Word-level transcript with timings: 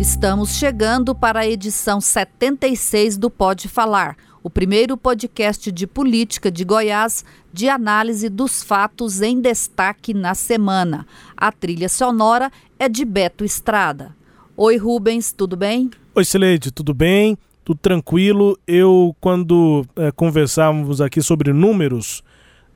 Estamos 0.00 0.56
chegando 0.56 1.14
para 1.14 1.40
a 1.40 1.46
edição 1.46 2.00
76 2.00 3.18
do 3.18 3.28
Pode 3.28 3.68
Falar, 3.68 4.16
o 4.42 4.48
primeiro 4.48 4.96
podcast 4.96 5.70
de 5.70 5.86
política 5.86 6.50
de 6.50 6.64
Goiás 6.64 7.22
de 7.52 7.68
análise 7.68 8.30
dos 8.30 8.62
fatos 8.62 9.20
em 9.20 9.42
destaque 9.42 10.14
na 10.14 10.34
semana. 10.34 11.06
A 11.36 11.52
trilha 11.52 11.86
sonora 11.86 12.50
é 12.78 12.88
de 12.88 13.04
Beto 13.04 13.44
Estrada. 13.44 14.16
Oi, 14.56 14.78
Rubens, 14.78 15.32
tudo 15.32 15.54
bem? 15.54 15.90
Oi, 16.14 16.24
Cileide, 16.24 16.70
tudo 16.70 16.94
bem? 16.94 17.36
Tudo 17.62 17.78
tranquilo. 17.78 18.58
Eu, 18.66 19.14
quando 19.20 19.84
é, 19.96 20.10
conversávamos 20.10 21.02
aqui 21.02 21.20
sobre 21.20 21.52
números, 21.52 22.24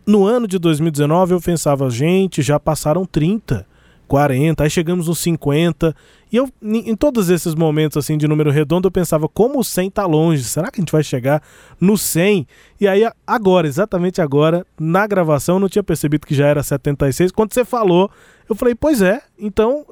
no 0.06 0.26
ano 0.26 0.46
de 0.46 0.58
2019 0.58 1.32
eu 1.32 1.40
pensava, 1.40 1.88
gente, 1.88 2.42
já 2.42 2.60
passaram 2.60 3.06
30 3.06 3.66
40, 4.14 4.62
aí 4.62 4.70
chegamos 4.70 5.08
nos 5.08 5.18
50. 5.18 5.92
E 6.30 6.36
eu, 6.36 6.48
em 6.62 6.94
todos 6.94 7.30
esses 7.30 7.52
momentos 7.52 7.96
assim 7.96 8.16
de 8.16 8.28
número 8.28 8.48
redondo, 8.48 8.86
eu 8.86 8.92
pensava, 8.92 9.28
como 9.28 9.58
o 9.58 9.64
100 9.64 9.90
tá 9.90 10.06
longe? 10.06 10.44
Será 10.44 10.70
que 10.70 10.80
a 10.80 10.82
gente 10.82 10.92
vai 10.92 11.02
chegar 11.02 11.42
no 11.80 11.98
100? 11.98 12.46
E 12.80 12.86
aí, 12.86 13.10
agora, 13.26 13.66
exatamente 13.66 14.22
agora, 14.22 14.64
na 14.78 15.04
gravação, 15.04 15.56
eu 15.56 15.60
não 15.60 15.68
tinha 15.68 15.82
percebido 15.82 16.28
que 16.28 16.34
já 16.34 16.46
era 16.46 16.62
76. 16.62 17.32
Quando 17.32 17.52
você 17.52 17.64
falou, 17.64 18.08
eu 18.48 18.54
falei, 18.54 18.76
pois 18.76 19.02
é, 19.02 19.20
então 19.36 19.84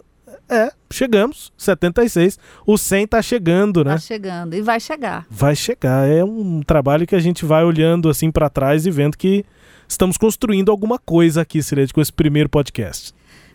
é, 0.48 0.70
chegamos, 0.88 1.52
76. 1.56 2.38
O 2.64 2.78
100 2.78 3.08
tá 3.08 3.20
chegando, 3.22 3.82
né? 3.82 3.94
Tá 3.94 3.98
chegando 3.98 4.54
e 4.54 4.62
vai 4.62 4.78
chegar. 4.78 5.26
Vai 5.28 5.56
chegar. 5.56 6.08
É 6.08 6.22
um 6.22 6.62
trabalho 6.64 7.08
que 7.08 7.16
a 7.16 7.20
gente 7.20 7.44
vai 7.44 7.64
olhando 7.64 8.08
assim 8.08 8.30
para 8.30 8.48
trás 8.48 8.86
e 8.86 8.90
vendo 8.92 9.18
que 9.18 9.44
estamos 9.88 10.16
construindo 10.16 10.70
alguma 10.70 10.96
coisa 10.96 11.40
aqui, 11.40 11.60
Sirete, 11.60 11.92
com 11.92 12.00
esse 12.00 12.12
primeiro 12.12 12.48
podcast. 12.48 13.12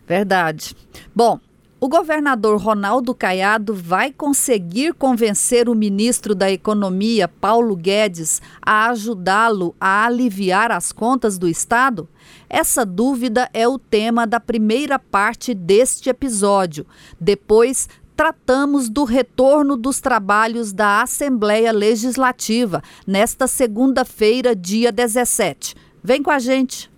Verdade. 0.08 0.74
Bom, 1.14 1.38
o 1.78 1.86
governador 1.86 2.60
Ronaldo 2.60 3.14
Caiado 3.14 3.72
vai 3.72 4.10
conseguir 4.10 4.94
convencer 4.94 5.68
o 5.68 5.74
ministro 5.74 6.34
da 6.34 6.50
Economia, 6.50 7.28
Paulo 7.28 7.76
Guedes, 7.76 8.42
a 8.60 8.88
ajudá-lo 8.88 9.76
a 9.78 10.06
aliviar 10.06 10.72
as 10.72 10.90
contas 10.90 11.38
do 11.38 11.46
Estado? 11.46 12.08
Essa 12.48 12.84
dúvida 12.84 13.48
é 13.52 13.68
o 13.68 13.78
tema 13.78 14.26
da 14.26 14.40
primeira 14.40 14.98
parte 14.98 15.54
deste 15.54 16.08
episódio. 16.08 16.84
Depois, 17.20 17.88
tratamos 18.16 18.88
do 18.88 19.04
retorno 19.04 19.76
dos 19.76 20.00
trabalhos 20.00 20.72
da 20.72 21.02
Assembleia 21.02 21.70
Legislativa 21.70 22.82
nesta 23.06 23.46
segunda-feira, 23.46 24.56
dia 24.56 24.90
17. 24.90 25.76
Vem 26.02 26.22
com 26.22 26.30
a 26.30 26.38
gente! 26.40 26.90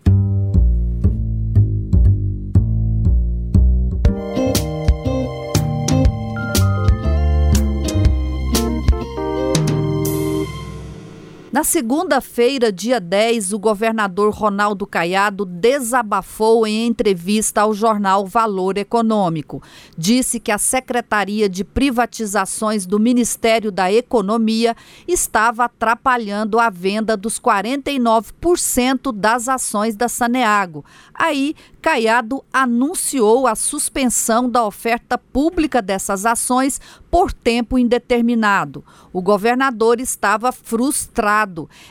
Na 11.53 11.65
segunda-feira, 11.65 12.71
dia 12.71 13.01
10, 13.01 13.53
o 13.53 13.59
governador 13.59 14.33
Ronaldo 14.33 14.87
Caiado 14.87 15.45
desabafou 15.45 16.65
em 16.65 16.87
entrevista 16.87 17.63
ao 17.63 17.75
jornal 17.75 18.25
Valor 18.25 18.79
Econômico. 18.79 19.61
Disse 19.99 20.39
que 20.39 20.53
a 20.53 20.59
Secretaria 20.59 21.49
de 21.49 21.65
Privatizações 21.65 22.87
do 22.87 23.01
Ministério 23.01 23.73
da 23.73 23.93
Economia 23.93 24.77
estava 25.09 25.65
atrapalhando 25.65 26.61
a 26.61 26.71
venda 26.71 27.17
dos 27.17 27.41
49% 27.41 29.13
das 29.13 29.49
ações 29.49 29.97
da 29.97 30.09
Saneago. 30.09 30.85
Aí, 31.13 31.57
Caiado 31.83 32.45
anunciou 32.53 33.49
a 33.49 33.57
suspensão 33.57 34.49
da 34.49 34.65
oferta 34.65 35.19
pública 35.19 35.83
dessas 35.83 36.25
ações 36.25 36.81
por 37.11 37.33
tempo 37.33 37.77
indeterminado. 37.77 38.85
O 39.13 39.21
governador 39.21 39.99
estava 39.99 40.53
frustrado. 40.53 41.40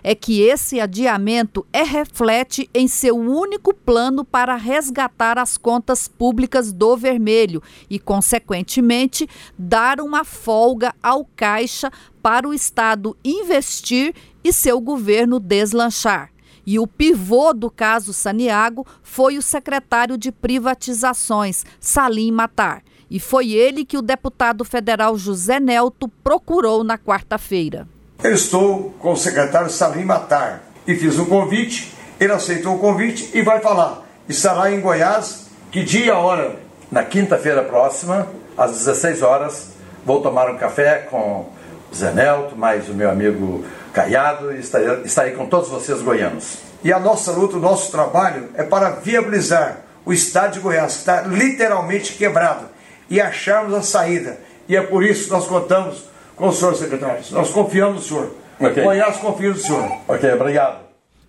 É 0.03 0.13
que 0.13 0.41
esse 0.41 0.79
adiamento 0.79 1.65
é 1.71 1.83
reflete 1.83 2.69
em 2.73 2.87
seu 2.87 3.17
único 3.17 3.73
plano 3.73 4.23
para 4.25 4.55
resgatar 4.55 5.37
as 5.37 5.57
contas 5.57 6.07
públicas 6.07 6.71
do 6.71 6.97
vermelho 6.97 7.61
e, 7.89 7.99
consequentemente, 7.99 9.27
dar 9.57 9.99
uma 10.01 10.23
folga 10.23 10.93
ao 11.01 11.25
caixa 11.35 11.91
para 12.21 12.47
o 12.47 12.53
Estado 12.53 13.15
investir 13.23 14.13
e 14.43 14.51
seu 14.53 14.79
governo 14.79 15.39
deslanchar. 15.39 16.31
E 16.65 16.77
o 16.77 16.85
pivô 16.85 17.53
do 17.53 17.71
caso 17.71 18.13
Saniago 18.13 18.85
foi 19.01 19.37
o 19.37 19.41
secretário 19.41 20.17
de 20.17 20.31
privatizações, 20.31 21.65
Salim 21.79 22.31
Matar. 22.31 22.83
E 23.09 23.19
foi 23.19 23.51
ele 23.53 23.83
que 23.83 23.97
o 23.97 24.03
deputado 24.03 24.63
federal 24.63 25.17
José 25.17 25.59
Nelto 25.59 26.07
procurou 26.07 26.83
na 26.83 26.95
quarta-feira. 26.95 27.87
Eu 28.21 28.33
estou 28.33 28.93
com 28.99 29.13
o 29.13 29.17
secretário 29.17 29.69
Salim 29.69 30.03
Matar 30.03 30.63
e 30.85 30.93
fiz 30.93 31.17
um 31.17 31.23
convite, 31.23 31.95
ele 32.19 32.33
aceitou 32.33 32.75
o 32.75 32.79
convite 32.79 33.31
e 33.33 33.41
vai 33.41 33.61
falar. 33.61 34.05
Estará 34.27 34.69
em 34.69 34.81
Goiás, 34.81 35.47
que 35.71 35.85
dia 35.85 36.07
e 36.07 36.09
hora? 36.11 36.57
Na 36.91 37.01
quinta-feira 37.05 37.63
próxima, 37.63 38.27
às 38.57 38.71
16 38.71 39.21
horas, 39.21 39.69
vou 40.05 40.21
tomar 40.21 40.49
um 40.49 40.57
café 40.57 41.07
com 41.09 41.47
Zé 41.95 42.11
Nelto, 42.11 42.57
mais 42.57 42.89
o 42.89 42.93
meu 42.93 43.09
amigo 43.09 43.63
Caiado, 43.93 44.51
e 44.51 44.59
estarei, 44.59 45.01
estarei 45.05 45.31
com 45.31 45.45
todos 45.45 45.69
vocês 45.69 46.01
goianos. 46.01 46.57
E 46.83 46.91
a 46.91 46.99
nossa 46.99 47.31
luta, 47.31 47.55
o 47.55 47.61
nosso 47.61 47.89
trabalho 47.89 48.49
é 48.53 48.63
para 48.63 48.89
viabilizar 48.89 49.77
o 50.05 50.11
estado 50.11 50.55
de 50.55 50.59
Goiás, 50.59 50.91
que 50.91 50.99
está 50.99 51.21
literalmente 51.21 52.15
quebrado, 52.15 52.65
e 53.09 53.21
acharmos 53.21 53.73
a 53.73 53.81
saída. 53.81 54.37
E 54.67 54.75
é 54.75 54.81
por 54.81 55.05
isso 55.05 55.25
que 55.25 55.31
nós 55.31 55.47
contamos 55.47 56.08
com 56.39 56.47
o 56.47 56.53
senhor 56.53 56.73
secretário. 56.73 57.21
Nós 57.31 57.51
confiamos 57.51 57.95
no 57.95 58.01
senhor. 58.01 58.35
Okay. 58.59 58.83
Goiás 58.83 59.17
confia 59.17 59.49
no 59.49 59.57
senhor. 59.57 59.91
Ok, 60.07 60.33
obrigado. 60.33 60.79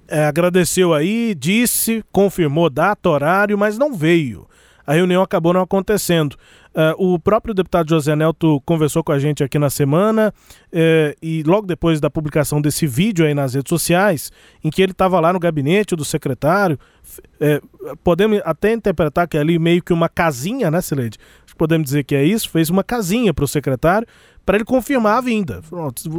É, 0.09 0.25
agradeceu 0.25 0.95
aí, 0.95 1.35
disse, 1.35 2.05
confirmou 2.11 2.71
data, 2.71 3.09
horário, 3.09 3.59
mas 3.59 3.77
não 3.77 3.93
veio. 3.93 4.47
A 4.87 4.95
reunião 4.95 5.23
acabou 5.23 5.53
não 5.53 5.61
acontecendo. 5.61 6.37
Uh, 6.73 7.15
o 7.15 7.19
próprio 7.19 7.53
deputado 7.53 7.89
José 7.91 8.15
Nelto 8.15 8.61
conversou 8.65 9.03
com 9.03 9.13
a 9.13 9.19
gente 9.19 9.43
aqui 9.43 9.59
na 9.59 9.71
semana 9.71 10.33
uh, 10.67 11.17
e 11.21 11.43
logo 11.45 11.67
depois 11.67 12.01
da 12.01 12.09
publicação 12.09 12.61
desse 12.61 12.87
vídeo 12.87 13.25
aí 13.27 13.35
nas 13.35 13.55
redes 13.55 13.69
sociais, 13.69 14.33
em 14.63 14.71
que 14.71 14.81
ele 14.81 14.93
estava 14.93 15.19
lá 15.19 15.33
no 15.33 15.39
gabinete 15.39 15.95
do 15.95 16.05
secretário, 16.05 16.79
uh, 17.19 17.97
podemos 18.03 18.41
até 18.45 18.73
interpretar 18.73 19.29
que 19.29 19.37
é 19.37 19.41
ali 19.41 19.59
meio 19.59 19.83
que 19.83 19.93
uma 19.93 20.09
casinha, 20.09 20.71
né, 20.71 20.81
Sileide? 20.81 21.19
Podemos 21.57 21.85
dizer 21.85 22.05
que 22.05 22.15
é 22.15 22.25
isso, 22.25 22.49
fez 22.49 22.71
uma 22.71 22.83
casinha 22.83 23.35
para 23.35 23.45
o 23.45 23.49
secretário 23.49 24.07
para 24.51 24.57
ele 24.57 24.65
confirmar 24.65 25.19
a 25.19 25.21
vinda. 25.21 25.63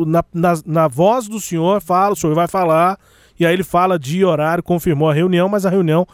Na, 0.08 0.24
na, 0.34 0.54
na 0.66 0.88
voz 0.88 1.28
do 1.28 1.38
senhor, 1.38 1.82
fala, 1.82 2.14
o 2.14 2.16
senhor 2.16 2.34
vai 2.34 2.48
falar, 2.48 2.98
e 3.38 3.46
aí 3.46 3.52
ele 3.52 3.62
fala 3.62 4.00
de 4.00 4.24
horário, 4.24 4.64
confirmou 4.64 5.10
a 5.10 5.14
reunião, 5.14 5.50
mas 5.50 5.66
a 5.66 5.70
reunião 5.70 6.08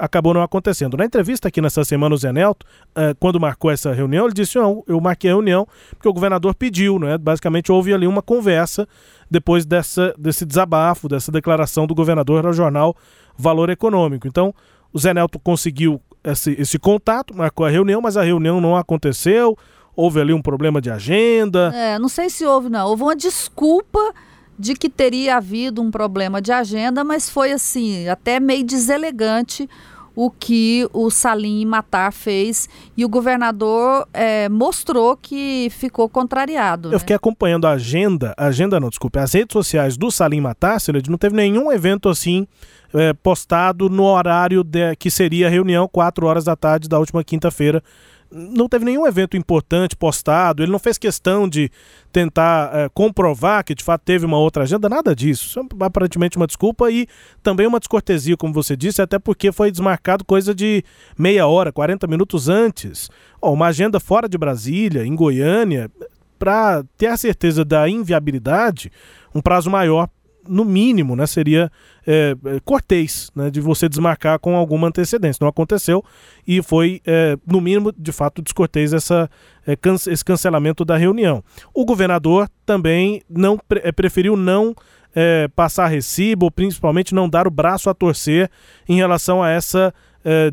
acabou 0.00 0.34
não 0.34 0.42
acontecendo. 0.42 0.96
Na 0.96 1.04
entrevista 1.04 1.46
aqui 1.46 1.60
nessa 1.60 1.84
semana, 1.84 2.12
o 2.12 2.18
Zé 2.18 2.32
Nelto, 2.32 2.66
uh, 2.96 3.14
quando 3.20 3.38
marcou 3.38 3.70
essa 3.70 3.92
reunião, 3.92 4.24
ele 4.24 4.34
disse: 4.34 4.58
não, 4.58 4.82
eu 4.88 5.00
marquei 5.00 5.30
a 5.30 5.34
reunião 5.34 5.64
porque 5.90 6.08
o 6.08 6.12
governador 6.12 6.56
pediu, 6.56 6.98
né? 6.98 7.16
Basicamente 7.16 7.70
houve 7.70 7.94
ali 7.94 8.08
uma 8.08 8.20
conversa 8.20 8.88
depois 9.30 9.64
dessa, 9.64 10.12
desse 10.18 10.44
desabafo, 10.44 11.08
dessa 11.08 11.30
declaração 11.30 11.86
do 11.86 11.94
governador 11.94 12.44
ao 12.44 12.52
jornal 12.52 12.96
Valor 13.38 13.70
Econômico. 13.70 14.26
Então, 14.26 14.52
o 14.92 14.98
Zé 14.98 15.14
Nelto 15.14 15.38
conseguiu 15.38 16.00
esse, 16.24 16.50
esse 16.58 16.80
contato, 16.80 17.32
marcou 17.32 17.64
a 17.64 17.70
reunião, 17.70 18.00
mas 18.00 18.16
a 18.16 18.24
reunião 18.24 18.60
não 18.60 18.76
aconteceu. 18.76 19.56
Houve 19.94 20.20
ali 20.20 20.32
um 20.32 20.42
problema 20.42 20.80
de 20.80 20.90
agenda. 20.90 21.72
É, 21.74 21.98
não 21.98 22.08
sei 22.08 22.30
se 22.30 22.44
houve, 22.44 22.68
não. 22.68 22.88
Houve 22.88 23.02
uma 23.02 23.16
desculpa 23.16 24.14
de 24.58 24.74
que 24.74 24.88
teria 24.88 25.36
havido 25.36 25.82
um 25.82 25.90
problema 25.90 26.40
de 26.40 26.52
agenda, 26.52 27.02
mas 27.02 27.28
foi 27.28 27.52
assim, 27.52 28.08
até 28.08 28.38
meio 28.38 28.64
deselegante 28.64 29.68
o 30.14 30.30
que 30.30 30.86
o 30.92 31.10
Salim 31.10 31.64
Matar 31.64 32.12
fez 32.12 32.68
e 32.96 33.04
o 33.04 33.08
governador 33.08 34.06
é, 34.12 34.48
mostrou 34.48 35.16
que 35.16 35.68
ficou 35.70 36.08
contrariado. 36.08 36.88
Eu 36.88 36.92
né? 36.92 36.98
fiquei 36.98 37.16
acompanhando 37.16 37.66
a 37.66 37.72
agenda, 37.72 38.34
a 38.36 38.46
agenda 38.46 38.78
não, 38.78 38.90
desculpe, 38.90 39.18
as 39.18 39.32
redes 39.32 39.52
sociais 39.52 39.96
do 39.96 40.10
Salim 40.10 40.40
Matar, 40.40 40.80
Celede, 40.80 41.10
não 41.10 41.18
teve 41.18 41.34
nenhum 41.34 41.72
evento 41.72 42.08
assim 42.08 42.46
é, 42.92 43.12
postado 43.14 43.88
no 43.88 44.04
horário 44.04 44.62
de, 44.62 44.94
que 44.96 45.10
seria 45.10 45.46
a 45.46 45.50
reunião, 45.50 45.88
4 45.88 46.26
horas 46.26 46.44
da 46.44 46.54
tarde 46.54 46.88
da 46.88 46.98
última 46.98 47.24
quinta-feira. 47.24 47.82
Não 48.32 48.68
teve 48.68 48.84
nenhum 48.84 49.06
evento 49.06 49.36
importante 49.36 49.94
postado, 49.94 50.62
ele 50.62 50.72
não 50.72 50.78
fez 50.78 50.96
questão 50.96 51.48
de 51.48 51.70
tentar 52.10 52.70
é, 52.72 52.88
comprovar 52.88 53.64
que 53.64 53.74
de 53.74 53.84
fato 53.84 54.02
teve 54.02 54.24
uma 54.24 54.38
outra 54.38 54.62
agenda, 54.62 54.88
nada 54.88 55.14
disso. 55.14 55.46
Isso 55.46 55.60
é 55.60 55.84
aparentemente 55.84 56.36
uma 56.36 56.46
desculpa 56.46 56.90
e 56.90 57.06
também 57.42 57.66
uma 57.66 57.78
descortesia, 57.78 58.36
como 58.36 58.54
você 58.54 58.76
disse, 58.76 59.02
até 59.02 59.18
porque 59.18 59.52
foi 59.52 59.70
desmarcado 59.70 60.24
coisa 60.24 60.54
de 60.54 60.82
meia 61.18 61.46
hora, 61.46 61.70
40 61.70 62.06
minutos 62.06 62.48
antes. 62.48 63.10
Uma 63.40 63.66
agenda 63.66 64.00
fora 64.00 64.28
de 64.28 64.38
Brasília, 64.38 65.04
em 65.04 65.14
Goiânia, 65.14 65.90
para 66.38 66.82
ter 66.96 67.06
a 67.06 67.16
certeza 67.16 67.64
da 67.64 67.88
inviabilidade, 67.88 68.90
um 69.34 69.40
prazo 69.40 69.70
maior 69.70 70.08
no 70.48 70.64
mínimo, 70.64 71.14
né, 71.14 71.26
seria 71.26 71.70
é, 72.06 72.34
é, 72.44 72.60
cortês 72.64 73.30
né, 73.34 73.50
de 73.50 73.60
você 73.60 73.88
desmarcar 73.88 74.38
com 74.38 74.56
alguma 74.56 74.88
antecedência. 74.88 75.38
Não 75.40 75.48
aconteceu 75.48 76.04
e 76.46 76.62
foi, 76.62 77.00
é, 77.06 77.36
no 77.46 77.60
mínimo, 77.60 77.92
de 77.96 78.12
fato, 78.12 78.42
descortês 78.42 78.92
essa, 78.92 79.30
é, 79.66 79.76
esse 80.10 80.24
cancelamento 80.24 80.84
da 80.84 80.96
reunião. 80.96 81.42
O 81.72 81.84
governador 81.84 82.48
também 82.66 83.22
não 83.28 83.58
é, 83.82 83.92
preferiu 83.92 84.36
não 84.36 84.74
é, 85.14 85.48
passar 85.48 85.86
recibo, 85.88 86.50
principalmente 86.50 87.14
não 87.14 87.28
dar 87.28 87.46
o 87.46 87.50
braço 87.50 87.88
a 87.88 87.94
torcer 87.94 88.50
em 88.88 88.96
relação 88.96 89.42
a 89.42 89.50
essa 89.50 89.94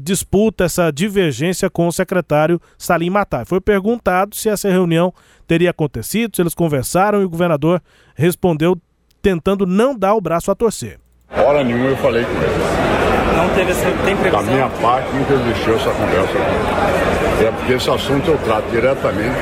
disputa, 0.02 0.64
essa 0.64 0.90
divergência 0.90 1.70
com 1.70 1.88
o 1.88 1.92
secretário 1.92 2.60
Salim 2.76 3.12
Matar. 3.12 3.46
Foi 3.46 3.62
perguntado 3.62 4.36
se 4.36 4.50
essa 4.50 4.68
reunião 4.68 5.14
teria 5.46 5.70
acontecido, 5.70 6.36
se 6.36 6.42
eles 6.42 6.56
conversaram 6.56 7.22
e 7.22 7.26
o 7.26 7.30
governador 7.30 7.80
respondeu 8.16 8.76
tentando 9.22 9.66
não 9.66 9.96
dar 9.96 10.16
o 10.16 10.22
braço 10.22 10.52
a 10.52 10.56
torcer. 10.56 11.00
Hora 11.32 11.64
nenhuma 11.64 11.90
eu 11.90 11.98
falei 11.98 12.24
com 12.24 12.32
ele. 12.32 12.90
Não 13.38 13.48
teve 13.50 13.72
essa 13.72 13.90
tem 14.04 14.16
previsão? 14.18 14.46
Da 14.46 14.52
minha 14.52 14.70
parte 14.82 15.10
nunca 15.14 15.34
existiu 15.34 15.76
essa 15.76 15.90
conversa 15.92 16.34
com 16.34 16.40
ele. 16.40 17.48
É 17.48 17.52
porque 17.52 17.74
esse 17.74 17.90
assunto 17.90 18.32
eu 18.32 18.38
trato 18.40 18.70
diretamente 18.70 19.36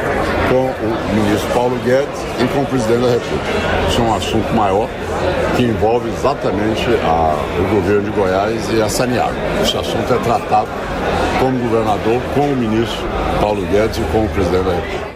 com 0.49 0.65
o 0.65 1.15
ministro 1.15 1.49
Paulo 1.53 1.75
Guedes 1.83 2.21
e 2.39 2.47
com 2.53 2.61
o 2.61 2.65
presidente 2.65 3.01
da 3.01 3.09
República. 3.09 3.45
Isso 3.89 4.01
é 4.01 4.03
um 4.03 4.15
assunto 4.15 4.53
maior 4.53 4.87
que 5.55 5.63
envolve 5.63 6.09
exatamente 6.09 6.85
a, 7.03 7.35
o 7.59 7.75
governo 7.75 8.03
de 8.03 8.11
Goiás 8.11 8.71
e 8.71 8.81
a 8.81 8.87
Saniago. 8.87 9.33
Esse 9.63 9.75
assunto 9.77 10.13
é 10.13 10.17
tratado 10.19 10.67
com 11.39 11.47
o 11.47 11.59
governador, 11.59 12.21
com 12.35 12.51
o 12.51 12.55
ministro 12.55 13.03
Paulo 13.41 13.65
Guedes 13.65 13.97
e 13.97 14.01
com 14.11 14.25
o 14.25 14.29
presidente 14.29 14.63
da 14.63 14.73
República. 14.75 15.06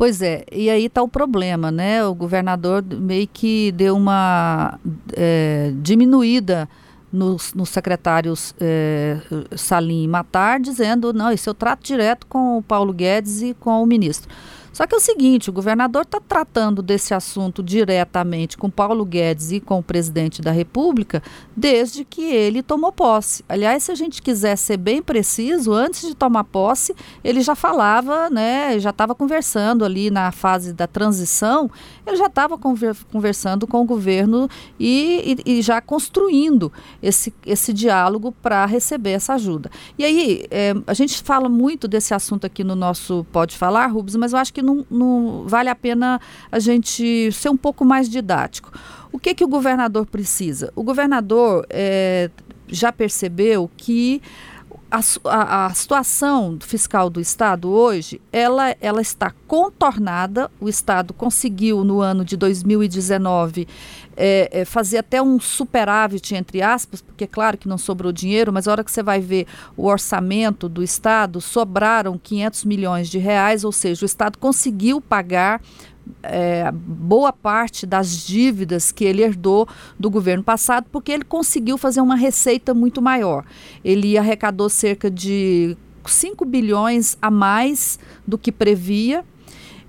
Pois 0.00 0.22
é, 0.22 0.46
e 0.50 0.70
aí 0.70 0.86
está 0.86 1.02
o 1.02 1.08
problema, 1.08 1.70
né? 1.70 2.02
O 2.06 2.14
governador 2.14 2.82
meio 2.82 3.28
que 3.30 3.70
deu 3.72 3.94
uma 3.94 4.80
é, 5.14 5.74
diminuída 5.76 6.66
nos, 7.12 7.52
secretários 7.66 8.54
é, 8.58 9.18
Salim 9.54 10.08
Matar, 10.08 10.58
dizendo, 10.58 11.12
não, 11.12 11.30
isso 11.30 11.50
eu 11.50 11.54
trato 11.54 11.84
direto 11.84 12.26
com 12.26 12.56
o 12.56 12.62
Paulo 12.62 12.94
Guedes 12.94 13.42
e 13.42 13.52
com 13.52 13.82
o 13.82 13.86
ministro. 13.86 14.34
Só 14.72 14.86
que 14.86 14.94
é 14.94 14.98
o 14.98 15.00
seguinte, 15.00 15.50
o 15.50 15.52
governador 15.52 16.02
está 16.02 16.20
tratando 16.20 16.80
desse 16.80 17.12
assunto 17.12 17.62
diretamente 17.62 18.56
com 18.56 18.70
Paulo 18.70 19.04
Guedes 19.04 19.50
e 19.50 19.60
com 19.60 19.78
o 19.78 19.82
presidente 19.82 20.40
da 20.40 20.52
República 20.52 21.22
desde 21.56 22.04
que 22.04 22.22
ele 22.22 22.62
tomou 22.62 22.92
posse. 22.92 23.44
Aliás, 23.48 23.84
se 23.84 23.92
a 23.92 23.94
gente 23.94 24.22
quiser 24.22 24.56
ser 24.56 24.76
bem 24.76 25.02
preciso, 25.02 25.72
antes 25.72 26.06
de 26.08 26.14
tomar 26.14 26.44
posse, 26.44 26.94
ele 27.22 27.40
já 27.40 27.54
falava, 27.54 28.30
né, 28.30 28.78
já 28.78 28.90
estava 28.90 29.14
conversando 29.14 29.84
ali 29.84 30.10
na 30.10 30.30
fase 30.30 30.72
da 30.72 30.86
transição, 30.86 31.70
ele 32.06 32.16
já 32.16 32.26
estava 32.26 32.56
conver 32.56 32.96
conversando 33.10 33.66
com 33.66 33.80
o 33.80 33.84
governo 33.84 34.48
e, 34.78 35.36
e, 35.46 35.58
e, 35.58 35.62
já 35.62 35.80
construindo 35.80 36.72
esse, 37.02 37.32
esse 37.44 37.72
diálogo 37.72 38.32
para 38.42 38.64
receber 38.66 39.10
essa 39.10 39.34
ajuda. 39.34 39.70
E 39.98 40.04
aí, 40.04 40.44
é, 40.50 40.74
a 40.86 40.94
gente 40.94 41.22
fala 41.22 41.48
muito 41.48 41.86
desse 41.88 42.14
assunto 42.14 42.46
aqui 42.46 42.62
no 42.64 42.74
nosso 42.74 43.26
Pode 43.32 43.56
Falar, 43.56 43.86
Rubens, 43.88 44.16
mas 44.16 44.32
eu 44.32 44.38
acho 44.38 44.52
que 44.52 44.59
não, 44.62 44.86
não 44.90 45.44
vale 45.46 45.68
a 45.68 45.74
pena 45.74 46.20
a 46.50 46.58
gente 46.58 47.30
ser 47.32 47.48
um 47.48 47.56
pouco 47.56 47.84
mais 47.84 48.08
didático. 48.08 48.72
O 49.12 49.18
que, 49.18 49.34
que 49.34 49.44
o 49.44 49.48
governador 49.48 50.06
precisa? 50.06 50.72
O 50.76 50.82
governador 50.82 51.66
é, 51.68 52.30
já 52.68 52.92
percebeu 52.92 53.70
que 53.76 54.22
a, 54.90 55.00
a, 55.24 55.66
a, 55.66 55.74
situação 55.74 56.58
fiscal 56.60 57.08
do 57.08 57.20
Estado 57.20 57.70
hoje, 57.70 58.20
ela, 58.32 58.76
ela 58.80 59.00
está 59.00 59.32
contornada. 59.46 60.50
O 60.60 60.68
Estado 60.68 61.14
conseguiu, 61.14 61.84
no 61.84 62.00
ano 62.00 62.24
de 62.24 62.36
2019, 62.36 63.68
é, 64.16 64.48
é, 64.52 64.64
fazer 64.64 64.98
até 64.98 65.22
um 65.22 65.38
superávit, 65.38 66.34
entre 66.34 66.60
aspas, 66.60 67.00
porque 67.00 67.24
é 67.24 67.26
claro 67.26 67.56
que 67.56 67.68
não 67.68 67.78
sobrou 67.78 68.12
dinheiro, 68.12 68.52
mas 68.52 68.66
a 68.66 68.72
hora 68.72 68.84
que 68.84 68.90
você 68.90 69.02
vai 69.02 69.20
ver 69.20 69.46
o 69.76 69.86
orçamento 69.86 70.68
do 70.68 70.82
Estado, 70.82 71.40
sobraram 71.40 72.18
500 72.18 72.64
milhões 72.64 73.08
de 73.08 73.18
reais, 73.18 73.64
ou 73.64 73.72
seja, 73.72 74.04
o 74.04 74.06
Estado 74.06 74.38
conseguiu 74.38 75.00
pagar 75.00 75.62
é, 76.22 76.70
boa 76.72 77.32
parte 77.32 77.86
das 77.86 78.26
dívidas 78.26 78.92
que 78.92 79.04
ele 79.04 79.22
herdou 79.22 79.68
do 79.98 80.10
governo 80.10 80.42
passado, 80.42 80.86
porque 80.90 81.12
ele 81.12 81.24
conseguiu 81.24 81.76
fazer 81.76 82.00
uma 82.00 82.16
receita 82.16 82.74
muito 82.74 83.00
maior. 83.00 83.44
Ele 83.84 84.16
arrecadou 84.16 84.68
cerca 84.68 85.10
de 85.10 85.76
5 86.04 86.44
bilhões 86.44 87.16
a 87.20 87.30
mais 87.30 87.98
do 88.26 88.38
que 88.38 88.52
previa. 88.52 89.24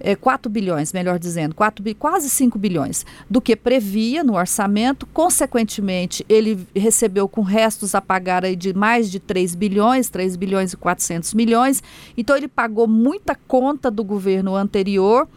É, 0.03 0.15
4 0.15 0.49
bilhões, 0.49 0.91
melhor 0.91 1.19
dizendo, 1.19 1.53
4, 1.53 1.85
quase 1.93 2.27
5 2.27 2.57
bilhões, 2.57 3.05
do 3.29 3.39
que 3.39 3.55
previa 3.55 4.23
no 4.23 4.33
orçamento. 4.33 5.05
Consequentemente, 5.05 6.25
ele 6.27 6.67
recebeu 6.75 7.27
com 7.29 7.41
restos 7.41 7.93
a 7.93 8.01
pagar 8.01 8.43
aí 8.43 8.55
de 8.55 8.73
mais 8.73 9.11
de 9.11 9.19
3 9.19 9.53
bilhões, 9.53 10.09
3 10.09 10.35
bilhões 10.35 10.73
e 10.73 10.77
400 10.77 11.35
milhões. 11.35 11.83
Então, 12.17 12.35
ele 12.35 12.47
pagou 12.47 12.87
muita 12.87 13.35
conta 13.47 13.91
do 13.91 14.03
governo 14.03 14.55
anterior 14.55 15.27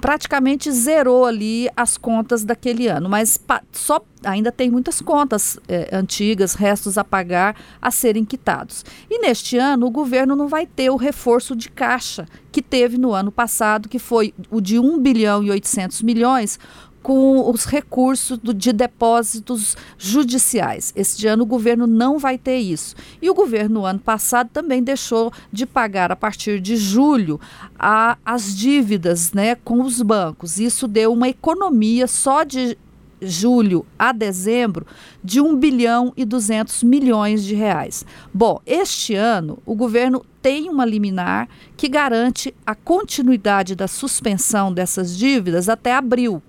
praticamente 0.00 0.70
zerou 0.70 1.24
ali 1.24 1.68
as 1.76 1.96
contas 1.96 2.44
daquele 2.44 2.86
ano, 2.86 3.08
mas 3.08 3.38
só 3.72 4.00
ainda 4.22 4.52
tem 4.52 4.70
muitas 4.70 5.00
contas 5.00 5.58
é, 5.66 5.88
antigas, 5.92 6.54
restos 6.54 6.96
a 6.96 7.04
pagar, 7.04 7.56
a 7.82 7.90
serem 7.90 8.24
quitados. 8.24 8.84
E 9.10 9.18
neste 9.18 9.58
ano 9.58 9.86
o 9.86 9.90
governo 9.90 10.36
não 10.36 10.46
vai 10.46 10.66
ter 10.66 10.90
o 10.90 10.96
reforço 10.96 11.56
de 11.56 11.68
caixa 11.68 12.26
que 12.52 12.62
teve 12.62 12.96
no 12.96 13.12
ano 13.12 13.32
passado, 13.32 13.88
que 13.88 13.98
foi 13.98 14.32
o 14.50 14.60
de 14.60 14.78
1 14.78 14.98
bilhão 15.00 15.42
e 15.42 15.50
800 15.50 16.02
milhões, 16.02 16.58
com 17.04 17.50
os 17.50 17.66
recursos 17.66 18.38
do, 18.38 18.54
de 18.54 18.72
depósitos 18.72 19.76
judiciais. 19.98 20.90
Este 20.96 21.26
ano 21.26 21.42
o 21.42 21.46
governo 21.46 21.86
não 21.86 22.18
vai 22.18 22.38
ter 22.38 22.56
isso. 22.56 22.96
E 23.20 23.28
o 23.28 23.34
governo, 23.34 23.80
no 23.80 23.84
ano 23.84 23.98
passado, 23.98 24.48
também 24.50 24.82
deixou 24.82 25.30
de 25.52 25.66
pagar, 25.66 26.10
a 26.10 26.16
partir 26.16 26.58
de 26.60 26.78
julho, 26.78 27.38
a, 27.78 28.16
as 28.24 28.56
dívidas 28.56 29.34
né, 29.34 29.54
com 29.54 29.82
os 29.82 30.00
bancos. 30.00 30.58
Isso 30.58 30.88
deu 30.88 31.12
uma 31.12 31.28
economia 31.28 32.06
só 32.06 32.42
de 32.42 32.78
julho 33.20 33.84
a 33.98 34.10
dezembro 34.10 34.86
de 35.22 35.42
1 35.42 35.56
bilhão 35.56 36.10
e 36.16 36.24
200 36.24 36.82
milhões 36.82 37.44
de 37.44 37.54
reais. 37.54 38.06
Bom, 38.32 38.62
este 38.64 39.14
ano 39.14 39.58
o 39.66 39.74
governo 39.74 40.24
tem 40.40 40.70
uma 40.70 40.86
liminar 40.86 41.50
que 41.76 41.86
garante 41.86 42.54
a 42.66 42.74
continuidade 42.74 43.74
da 43.74 43.86
suspensão 43.86 44.72
dessas 44.72 45.14
dívidas 45.14 45.68
até 45.68 45.94
abril. 45.94 46.42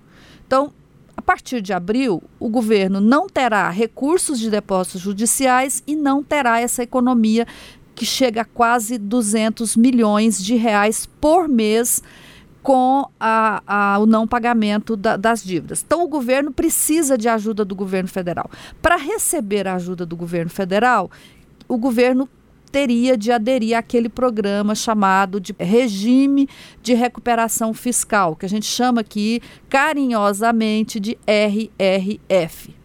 Então, 0.46 0.72
a 1.16 1.22
partir 1.22 1.60
de 1.60 1.72
abril, 1.72 2.22
o 2.38 2.48
governo 2.48 3.00
não 3.00 3.28
terá 3.28 3.68
recursos 3.70 4.38
de 4.38 4.50
depósitos 4.50 5.00
judiciais 5.00 5.82
e 5.86 5.96
não 5.96 6.22
terá 6.22 6.60
essa 6.60 6.82
economia 6.82 7.46
que 7.94 8.04
chega 8.04 8.42
a 8.42 8.44
quase 8.44 8.98
200 8.98 9.74
milhões 9.76 10.42
de 10.42 10.54
reais 10.54 11.06
por 11.20 11.48
mês 11.48 12.02
com 12.62 13.08
a, 13.18 13.62
a, 13.66 13.98
o 13.98 14.06
não 14.06 14.26
pagamento 14.26 14.96
da, 14.96 15.16
das 15.16 15.42
dívidas. 15.42 15.82
Então, 15.86 16.04
o 16.04 16.08
governo 16.08 16.52
precisa 16.52 17.16
de 17.16 17.28
ajuda 17.28 17.64
do 17.64 17.74
governo 17.74 18.08
federal. 18.08 18.50
Para 18.82 18.96
receber 18.96 19.66
a 19.66 19.76
ajuda 19.76 20.04
do 20.04 20.16
governo 20.16 20.50
federal, 20.50 21.10
o 21.68 21.78
governo 21.78 22.28
teria 22.76 23.16
de 23.16 23.32
aderir 23.32 23.74
àquele 23.74 24.06
programa 24.06 24.74
chamado 24.74 25.40
de 25.40 25.54
regime 25.58 26.46
de 26.82 26.92
recuperação 26.92 27.72
fiscal, 27.72 28.36
que 28.36 28.44
a 28.44 28.48
gente 28.50 28.66
chama 28.66 29.00
aqui 29.00 29.40
carinhosamente 29.66 31.00
de 31.00 31.18
RRF. 31.26 32.76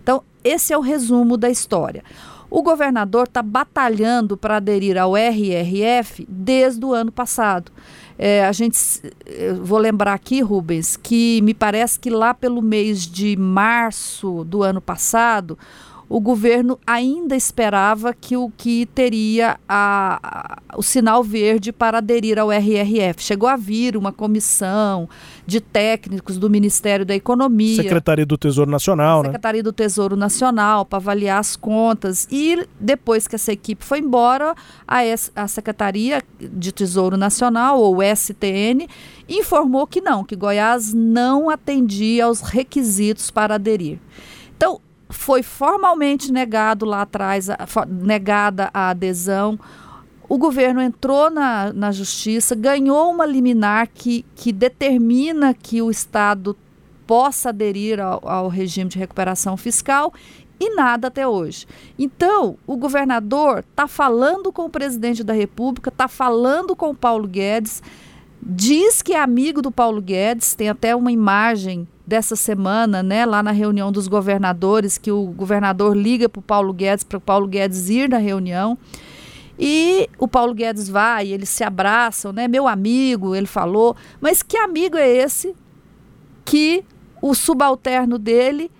Então, 0.00 0.22
esse 0.44 0.72
é 0.72 0.78
o 0.78 0.80
resumo 0.80 1.36
da 1.36 1.50
história. 1.50 2.04
O 2.48 2.62
governador 2.62 3.24
está 3.24 3.42
batalhando 3.42 4.36
para 4.36 4.58
aderir 4.58 4.96
ao 4.96 5.16
RRF 5.16 6.24
desde 6.28 6.84
o 6.84 6.92
ano 6.92 7.10
passado. 7.10 7.72
É, 8.16 8.44
a 8.44 8.52
gente, 8.52 8.78
vou 9.62 9.78
lembrar 9.78 10.14
aqui, 10.14 10.42
Rubens, 10.42 10.96
que 10.96 11.40
me 11.42 11.54
parece 11.54 11.98
que 11.98 12.08
lá 12.08 12.32
pelo 12.34 12.62
mês 12.62 13.04
de 13.04 13.36
março 13.36 14.44
do 14.44 14.62
ano 14.62 14.80
passado, 14.80 15.58
o 16.10 16.20
governo 16.20 16.76
ainda 16.84 17.36
esperava 17.36 18.12
que 18.12 18.36
o 18.36 18.50
que 18.56 18.84
teria 18.84 19.60
a, 19.68 20.18
a, 20.20 20.76
o 20.76 20.82
sinal 20.82 21.22
verde 21.22 21.72
para 21.72 21.98
aderir 21.98 22.36
ao 22.36 22.50
RRF. 22.50 23.22
Chegou 23.22 23.48
a 23.48 23.54
vir 23.54 23.96
uma 23.96 24.10
comissão 24.10 25.08
de 25.46 25.60
técnicos 25.60 26.36
do 26.36 26.50
Ministério 26.50 27.06
da 27.06 27.14
Economia, 27.14 27.76
Secretaria 27.76 28.26
do 28.26 28.36
Tesouro 28.36 28.68
Nacional, 28.68 29.22
Secretaria 29.22 29.60
né? 29.60 29.62
do 29.62 29.72
Tesouro 29.72 30.16
Nacional 30.16 30.84
para 30.84 30.96
avaliar 30.96 31.38
as 31.38 31.54
contas 31.54 32.26
e 32.28 32.66
depois 32.80 33.28
que 33.28 33.36
essa 33.36 33.52
equipe 33.52 33.84
foi 33.84 34.00
embora, 34.00 34.56
a, 34.88 34.98
a 35.36 35.46
Secretaria 35.46 36.24
de 36.40 36.72
Tesouro 36.72 37.16
Nacional 37.16 37.80
ou 37.80 38.02
STN 38.02 38.88
informou 39.28 39.86
que 39.86 40.00
não, 40.00 40.24
que 40.24 40.34
Goiás 40.34 40.92
não 40.92 41.48
atendia 41.48 42.24
aos 42.24 42.40
requisitos 42.40 43.30
para 43.30 43.54
aderir. 43.54 44.00
Então, 44.56 44.80
foi 45.10 45.42
formalmente 45.42 46.32
negado 46.32 46.86
lá 46.86 47.02
atrás, 47.02 47.48
negada 47.88 48.70
a 48.72 48.90
adesão. 48.90 49.58
O 50.28 50.38
governo 50.38 50.80
entrou 50.80 51.28
na, 51.28 51.72
na 51.72 51.90
justiça, 51.90 52.54
ganhou 52.54 53.10
uma 53.10 53.26
liminar 53.26 53.88
que, 53.92 54.24
que 54.34 54.52
determina 54.52 55.52
que 55.52 55.82
o 55.82 55.90
Estado 55.90 56.56
possa 57.06 57.48
aderir 57.48 58.00
ao, 58.00 58.26
ao 58.26 58.48
regime 58.48 58.88
de 58.88 58.98
recuperação 58.98 59.56
fiscal 59.56 60.14
e 60.60 60.74
nada 60.76 61.08
até 61.08 61.26
hoje. 61.26 61.66
Então, 61.98 62.56
o 62.66 62.76
governador 62.76 63.64
está 63.68 63.88
falando 63.88 64.52
com 64.52 64.66
o 64.66 64.70
presidente 64.70 65.24
da 65.24 65.32
República, 65.32 65.88
está 65.88 66.06
falando 66.06 66.76
com 66.76 66.90
o 66.90 66.94
Paulo 66.94 67.26
Guedes, 67.26 67.82
diz 68.42 69.02
que 69.02 69.12
é 69.12 69.20
amigo 69.20 69.60
do 69.60 69.70
Paulo 69.70 70.00
Guedes, 70.00 70.54
tem 70.54 70.68
até 70.68 70.94
uma 70.96 71.12
imagem 71.12 71.86
dessa 72.06 72.34
semana, 72.34 73.02
né, 73.02 73.24
lá 73.24 73.42
na 73.42 73.52
reunião 73.52 73.92
dos 73.92 74.08
governadores, 74.08 74.98
que 74.98 75.12
o 75.12 75.26
governador 75.26 75.96
liga 75.96 76.28
para 76.28 76.40
o 76.40 76.42
Paulo 76.42 76.72
Guedes, 76.72 77.04
para 77.04 77.18
o 77.18 77.20
Paulo 77.20 77.46
Guedes 77.46 77.88
ir 77.88 78.08
na 78.08 78.18
reunião. 78.18 78.76
E 79.58 80.08
o 80.18 80.26
Paulo 80.26 80.54
Guedes 80.54 80.88
vai, 80.88 81.28
eles 81.28 81.50
se 81.50 81.62
abraçam, 81.62 82.32
né? 82.32 82.48
Meu 82.48 82.66
amigo, 82.66 83.34
ele 83.36 83.46
falou. 83.46 83.94
Mas 84.20 84.42
que 84.42 84.56
amigo 84.56 84.96
é 84.96 85.06
esse 85.06 85.54
que 86.44 86.82
o 87.20 87.34
subalterno 87.34 88.18
dele 88.18 88.70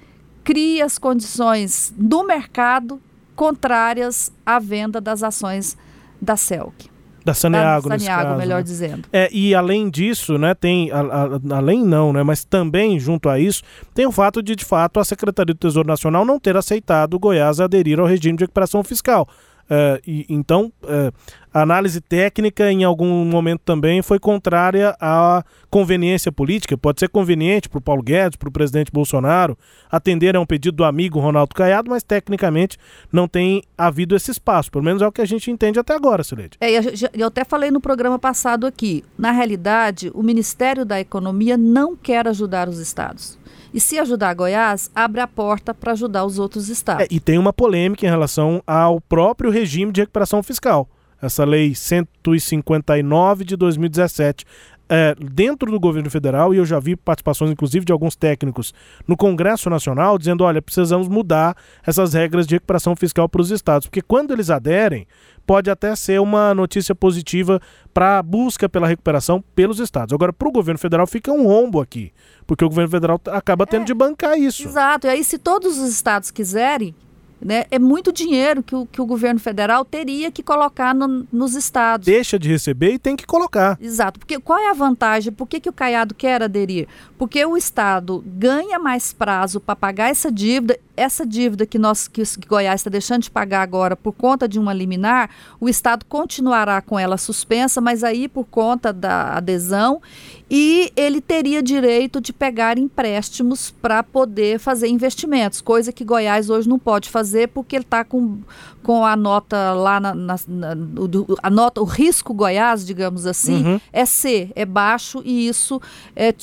cria 0.43 0.87
as 0.87 0.99
condições 0.99 1.95
do 1.97 2.25
mercado 2.25 3.01
contrárias 3.37 4.33
à 4.45 4.59
venda 4.59 5.01
das 5.01 5.23
ações 5.23 5.77
da 6.21 6.37
CELC? 6.37 6.90
Da 7.25 7.35
Saneago, 7.35 7.89
da 7.89 7.99
Saneago, 7.99 8.29
caso, 8.29 8.39
melhor 8.39 8.57
né? 8.57 8.63
dizendo. 8.63 9.09
É, 9.13 9.29
e 9.33 9.55
além 9.55 9.91
disso, 9.91 10.39
né, 10.39 10.55
tem, 10.55 10.91
a, 10.91 11.01
a, 11.01 11.57
além 11.57 11.85
não, 11.85 12.13
né, 12.13 12.23
mas 12.23 12.45
também 12.45 12.99
junto 12.99 13.29
a 13.29 13.39
isso, 13.39 13.63
tem 13.95 14.07
o 14.07 14.13
fato 14.13 14.43
de, 14.43 14.57
de 14.57 14.65
fato, 14.65 14.99
a 14.99 15.05
Secretaria 15.05 15.55
do 15.55 15.59
Tesouro 15.59 15.87
Nacional 15.87 16.25
não 16.25 16.41
ter 16.41 16.57
aceitado 16.57 17.15
o 17.15 17.19
Goiás 17.19 17.61
aderir 17.61 18.01
ao 18.01 18.07
regime 18.07 18.39
de 18.39 18.45
recuperação 18.45 18.83
fiscal. 18.83 19.29
Uh, 19.71 20.03
e, 20.05 20.27
então, 20.29 20.73
uh, 20.83 21.15
a 21.55 21.63
análise 21.63 22.01
técnica, 22.01 22.73
em 22.73 22.83
algum 22.83 23.25
momento 23.25 23.61
também, 23.65 24.03
foi 24.03 24.19
contrária 24.19 24.97
à 25.01 25.45
conveniência 25.71 26.33
política. 26.33 26.77
Pode 26.77 26.99
ser 26.99 27.09
conveniente 27.09 27.69
para 27.69 27.79
o 27.79 27.81
Paulo 27.81 28.03
Guedes, 28.03 28.37
para 28.37 28.49
o 28.49 28.53
presidente 28.53 28.91
Bolsonaro, 28.91 29.57
atender 29.89 30.35
a 30.35 30.41
um 30.41 30.47
pedido 30.47 30.77
do 30.79 30.85
amigo 30.85 31.21
Ronaldo 31.21 31.55
Caiado, 31.55 31.89
mas 31.89 32.03
tecnicamente 32.03 32.77
não 33.13 33.29
tem 33.29 33.63
havido 33.79 34.17
esse 34.17 34.33
espaço. 34.33 34.73
Pelo 34.73 34.85
menos 34.85 35.03
é 35.03 35.07
o 35.07 35.13
que 35.13 35.23
a 35.23 35.27
gente 35.27 35.51
entende 35.51 35.79
até 35.79 35.95
agora, 35.95 36.25
Silete. 36.25 36.59
É, 36.61 36.71
eu 37.15 37.29
até 37.29 37.45
falei 37.45 37.71
no 37.71 37.81
programa 37.81 38.19
passado 38.19 38.67
aqui. 38.67 39.05
Na 39.17 39.31
realidade, 39.31 40.11
o 40.15 40.23
Ministério 40.23 40.85
da 40.85 41.01
Economia 41.01 41.57
não 41.57 41.97
quer 41.97 42.27
ajudar 42.27 42.69
os 42.69 42.79
estados. 42.79 43.40
E 43.73 43.81
se 43.81 43.99
ajudar 43.99 44.35
Goiás, 44.35 44.91
abre 44.95 45.21
a 45.21 45.27
porta 45.27 45.73
para 45.73 45.93
ajudar 45.93 46.25
os 46.25 46.39
outros 46.39 46.69
estados. 46.69 47.05
É, 47.05 47.09
e 47.11 47.21
tem 47.21 47.39
uma 47.39 47.53
polêmica 47.53 48.07
em 48.07 48.11
relação 48.11 48.63
ao 48.67 49.01
próprio 49.01 49.51
regime 49.51 49.93
de 49.93 50.01
recuperação 50.01 50.43
fiscal. 50.43 50.89
Essa 51.23 51.45
lei 51.45 51.75
159 51.75 53.45
de 53.45 53.57
2017 53.57 54.45
é, 54.93 55.15
dentro 55.15 55.71
do 55.71 55.79
governo 55.79 56.11
federal, 56.11 56.53
e 56.53 56.57
eu 56.57 56.67
já 56.67 56.81
vi 56.81 56.97
participações, 56.97 57.53
inclusive, 57.53 57.85
de 57.85 57.93
alguns 57.93 58.17
técnicos 58.17 58.75
no 59.07 59.17
Congresso 59.17 59.71
Nacional, 59.71 60.19
dizendo: 60.19 60.43
olha, 60.43 60.61
precisamos 60.61 61.07
mudar 61.07 61.57
essas 61.87 62.13
regras 62.13 62.45
de 62.45 62.57
recuperação 62.57 62.97
fiscal 62.97 63.29
para 63.29 63.41
os 63.41 63.53
estados, 63.53 63.87
porque 63.87 64.03
quando 64.03 64.33
eles 64.33 64.51
aderem, 64.51 65.07
pode 65.51 65.69
até 65.69 65.97
ser 65.97 66.21
uma 66.21 66.55
notícia 66.55 66.95
positiva 66.95 67.61
para 67.93 68.19
a 68.21 68.23
busca 68.23 68.69
pela 68.69 68.87
recuperação 68.87 69.43
pelos 69.53 69.81
estados. 69.81 70.13
Agora, 70.13 70.33
para 70.33 70.47
o 70.47 70.53
governo 70.53 70.79
federal 70.79 71.09
fica 71.09 71.33
um 71.33 71.45
rombo 71.45 71.81
aqui, 71.81 72.13
porque 72.47 72.65
o 72.65 72.69
governo 72.69 72.93
federal 72.93 73.21
acaba 73.27 73.67
tendo 73.67 73.83
é, 73.83 73.87
de 73.87 73.93
bancar 73.93 74.39
isso. 74.39 74.69
Exato, 74.69 75.09
e 75.09 75.11
aí 75.11 75.25
se 75.25 75.39
todos 75.39 75.77
os 75.77 75.91
estados 75.91 76.31
quiserem, 76.31 76.95
né? 77.41 77.65
É 77.71 77.79
muito 77.79 78.13
dinheiro 78.13 78.63
que 78.63 78.77
o, 78.77 78.87
que 78.87 79.01
o 79.01 79.07
governo 79.07 79.41
federal 79.41 79.85
teria 79.85 80.31
que 80.31 80.43
colocar 80.43 80.95
no, 80.95 81.27
nos 81.33 81.55
estados. 81.55 82.05
Deixa 82.05 82.39
de 82.39 82.49
receber 82.49 82.93
e 82.93 82.99
tem 82.99 83.17
que 83.17 83.27
colocar. 83.27 83.79
Exato. 83.81 84.21
Porque 84.21 84.39
qual 84.39 84.59
é 84.59 84.69
a 84.69 84.75
vantagem? 84.75 85.33
Por 85.33 85.49
que, 85.49 85.59
que 85.59 85.69
o 85.69 85.73
Caiado 85.73 86.15
quer 86.15 86.43
aderir? 86.43 86.87
Porque 87.19 87.45
o 87.45 87.57
Estado 87.57 88.23
ganha 88.27 88.79
mais 88.79 89.13
prazo 89.13 89.59
para 89.59 89.75
pagar 89.75 90.11
essa 90.11 90.31
dívida. 90.31 90.79
Essa 91.01 91.25
dívida 91.25 91.65
que, 91.65 91.79
nós, 91.79 92.07
que, 92.07 92.23
que 92.23 92.47
Goiás 92.47 92.81
está 92.81 92.91
deixando 92.91 93.23
de 93.23 93.31
pagar 93.31 93.63
agora 93.63 93.97
por 93.97 94.13
conta 94.13 94.47
de 94.47 94.59
uma 94.59 94.73
liminar, 94.73 95.31
o 95.59 95.69
Estado 95.69 96.05
continuará 96.05 96.83
com 96.83 96.99
ela 96.99 97.17
suspensa, 97.17 97.81
mas 97.81 98.05
aí 98.05 98.29
por 98.29 98.45
conta 98.45 98.93
da 98.93 99.35
adesão 99.35 100.03
e 100.51 100.93
ele 100.97 101.21
teria 101.21 101.63
direito 101.63 102.21
de 102.21 102.33
pegar 102.33 102.77
empréstimos 102.77 103.71
para 103.71 104.03
poder 104.03 104.59
fazer 104.59 104.89
investimentos, 104.89 105.61
coisa 105.61 105.93
que 105.93 106.05
Goiás 106.05 106.51
hoje 106.51 106.69
não 106.69 106.79
pode 106.79 107.09
fazer 107.09 107.49
porque 107.49 107.77
ele 107.77 107.85
está 107.85 108.05
com, 108.05 108.41
com 108.83 109.07
a 109.07 109.15
nota 109.15 109.73
lá 109.73 110.01
na, 110.01 110.15
na, 110.15 110.37
na 110.49 110.75
o, 110.99 111.37
a 111.43 111.49
nota, 111.49 111.81
o 111.81 111.85
risco 111.85 112.35
Goiás, 112.35 112.85
digamos 112.85 113.27
assim, 113.27 113.65
uhum. 113.65 113.81
é 113.93 114.05
C, 114.05 114.51
é 114.57 114.67
baixo 114.67 115.23
e 115.25 115.47
isso 115.47 115.81
é, 116.17 116.29
é, 116.29 116.35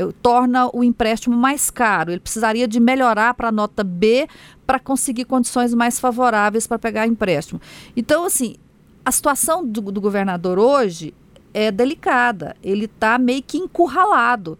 é, 0.00 0.08
torna 0.20 0.68
o 0.74 0.82
empréstimo 0.82 1.36
mais 1.36 1.70
caro. 1.70 2.10
Ele 2.10 2.20
precisaria 2.20 2.66
de 2.66 2.80
melhorar 2.80 3.34
para 3.34 3.48
a 3.48 3.52
nota 3.52 3.69
B 3.84 4.28
para 4.66 4.78
conseguir 4.78 5.24
condições 5.24 5.74
mais 5.74 5.98
favoráveis 5.98 6.66
para 6.66 6.78
pegar 6.78 7.06
empréstimo. 7.06 7.60
Então, 7.96 8.24
assim, 8.24 8.56
a 9.04 9.10
situação 9.10 9.66
do, 9.66 9.80
do 9.80 10.00
governador 10.00 10.58
hoje 10.58 11.14
é 11.52 11.70
delicada. 11.70 12.56
Ele 12.62 12.84
está 12.84 13.18
meio 13.18 13.42
que 13.42 13.58
encurralado. 13.58 14.58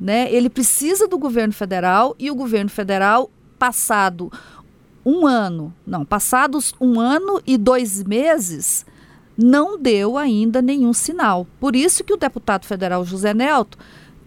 Né? 0.00 0.32
Ele 0.32 0.48
precisa 0.48 1.08
do 1.08 1.18
governo 1.18 1.52
federal 1.52 2.14
e 2.18 2.30
o 2.30 2.34
governo 2.34 2.70
federal, 2.70 3.30
passado 3.58 4.30
um 5.04 5.26
ano, 5.26 5.74
não, 5.86 6.04
passados 6.04 6.74
um 6.78 7.00
ano 7.00 7.40
e 7.46 7.56
dois 7.56 8.04
meses, 8.04 8.84
não 9.36 9.78
deu 9.78 10.18
ainda 10.18 10.60
nenhum 10.60 10.92
sinal. 10.92 11.46
Por 11.58 11.74
isso 11.74 12.04
que 12.04 12.12
o 12.12 12.16
deputado 12.16 12.66
federal 12.66 13.04
José 13.04 13.32
Nelto 13.32 13.78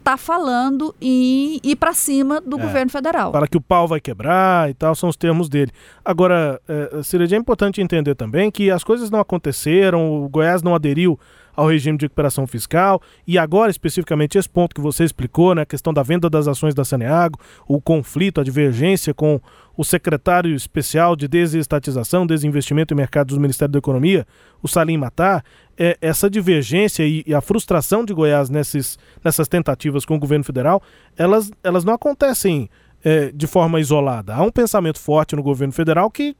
está 0.02 0.16
falando 0.16 0.94
em 1.00 1.60
ir 1.62 1.76
para 1.76 1.92
cima 1.92 2.40
do 2.40 2.58
é, 2.58 2.62
governo 2.62 2.90
federal. 2.90 3.32
Fala 3.32 3.46
que 3.46 3.56
o 3.56 3.60
pau 3.60 3.86
vai 3.86 4.00
quebrar 4.00 4.68
e 4.68 4.74
tal, 4.74 4.94
são 4.94 5.08
os 5.08 5.16
termos 5.16 5.48
dele. 5.48 5.70
Agora, 6.04 6.60
é, 6.68 7.02
Ciredia, 7.02 7.38
é 7.38 7.40
importante 7.40 7.80
entender 7.80 8.14
também 8.14 8.50
que 8.50 8.70
as 8.70 8.84
coisas 8.84 9.10
não 9.10 9.20
aconteceram, 9.20 10.24
o 10.24 10.28
Goiás 10.28 10.62
não 10.62 10.74
aderiu 10.74 11.18
ao 11.54 11.68
regime 11.68 11.98
de 11.98 12.06
recuperação 12.06 12.46
fiscal. 12.46 13.00
E 13.26 13.38
agora 13.38 13.70
especificamente 13.70 14.38
esse 14.38 14.48
ponto 14.48 14.74
que 14.74 14.80
você 14.80 15.04
explicou, 15.04 15.54
né, 15.54 15.62
a 15.62 15.66
questão 15.66 15.92
da 15.92 16.02
venda 16.02 16.28
das 16.28 16.48
ações 16.48 16.74
da 16.74 16.84
Saneago, 16.84 17.38
o 17.66 17.80
conflito, 17.80 18.40
a 18.40 18.44
divergência 18.44 19.12
com 19.14 19.40
o 19.76 19.84
secretário 19.84 20.54
especial 20.54 21.16
de 21.16 21.26
desestatização, 21.26 22.26
desinvestimento 22.26 22.92
e 22.92 22.96
mercados 22.96 23.34
do 23.34 23.40
Ministério 23.40 23.72
da 23.72 23.78
Economia, 23.78 24.26
o 24.62 24.68
Salim 24.68 24.98
Matar, 24.98 25.44
é, 25.78 25.96
essa 26.00 26.28
divergência 26.28 27.04
e, 27.04 27.24
e, 27.26 27.34
a 27.34 27.40
frustração 27.40 28.04
de 28.04 28.12
Goiás 28.12 28.50
nesses, 28.50 28.98
nessas 29.24 29.48
tentativas 29.48 30.04
com 30.04 30.14
o 30.14 30.18
governo 30.18 30.44
federal, 30.44 30.82
elas, 31.16 31.50
elas 31.64 31.84
não 31.84 31.94
acontecem 31.94 32.68
é, 33.04 33.30
de 33.32 33.46
forma 33.46 33.80
isolada. 33.80 34.34
Há 34.34 34.42
um 34.42 34.50
pensamento 34.50 34.98
forte 34.98 35.34
no 35.34 35.42
governo 35.42 35.72
federal 35.72 36.10
que 36.10 36.36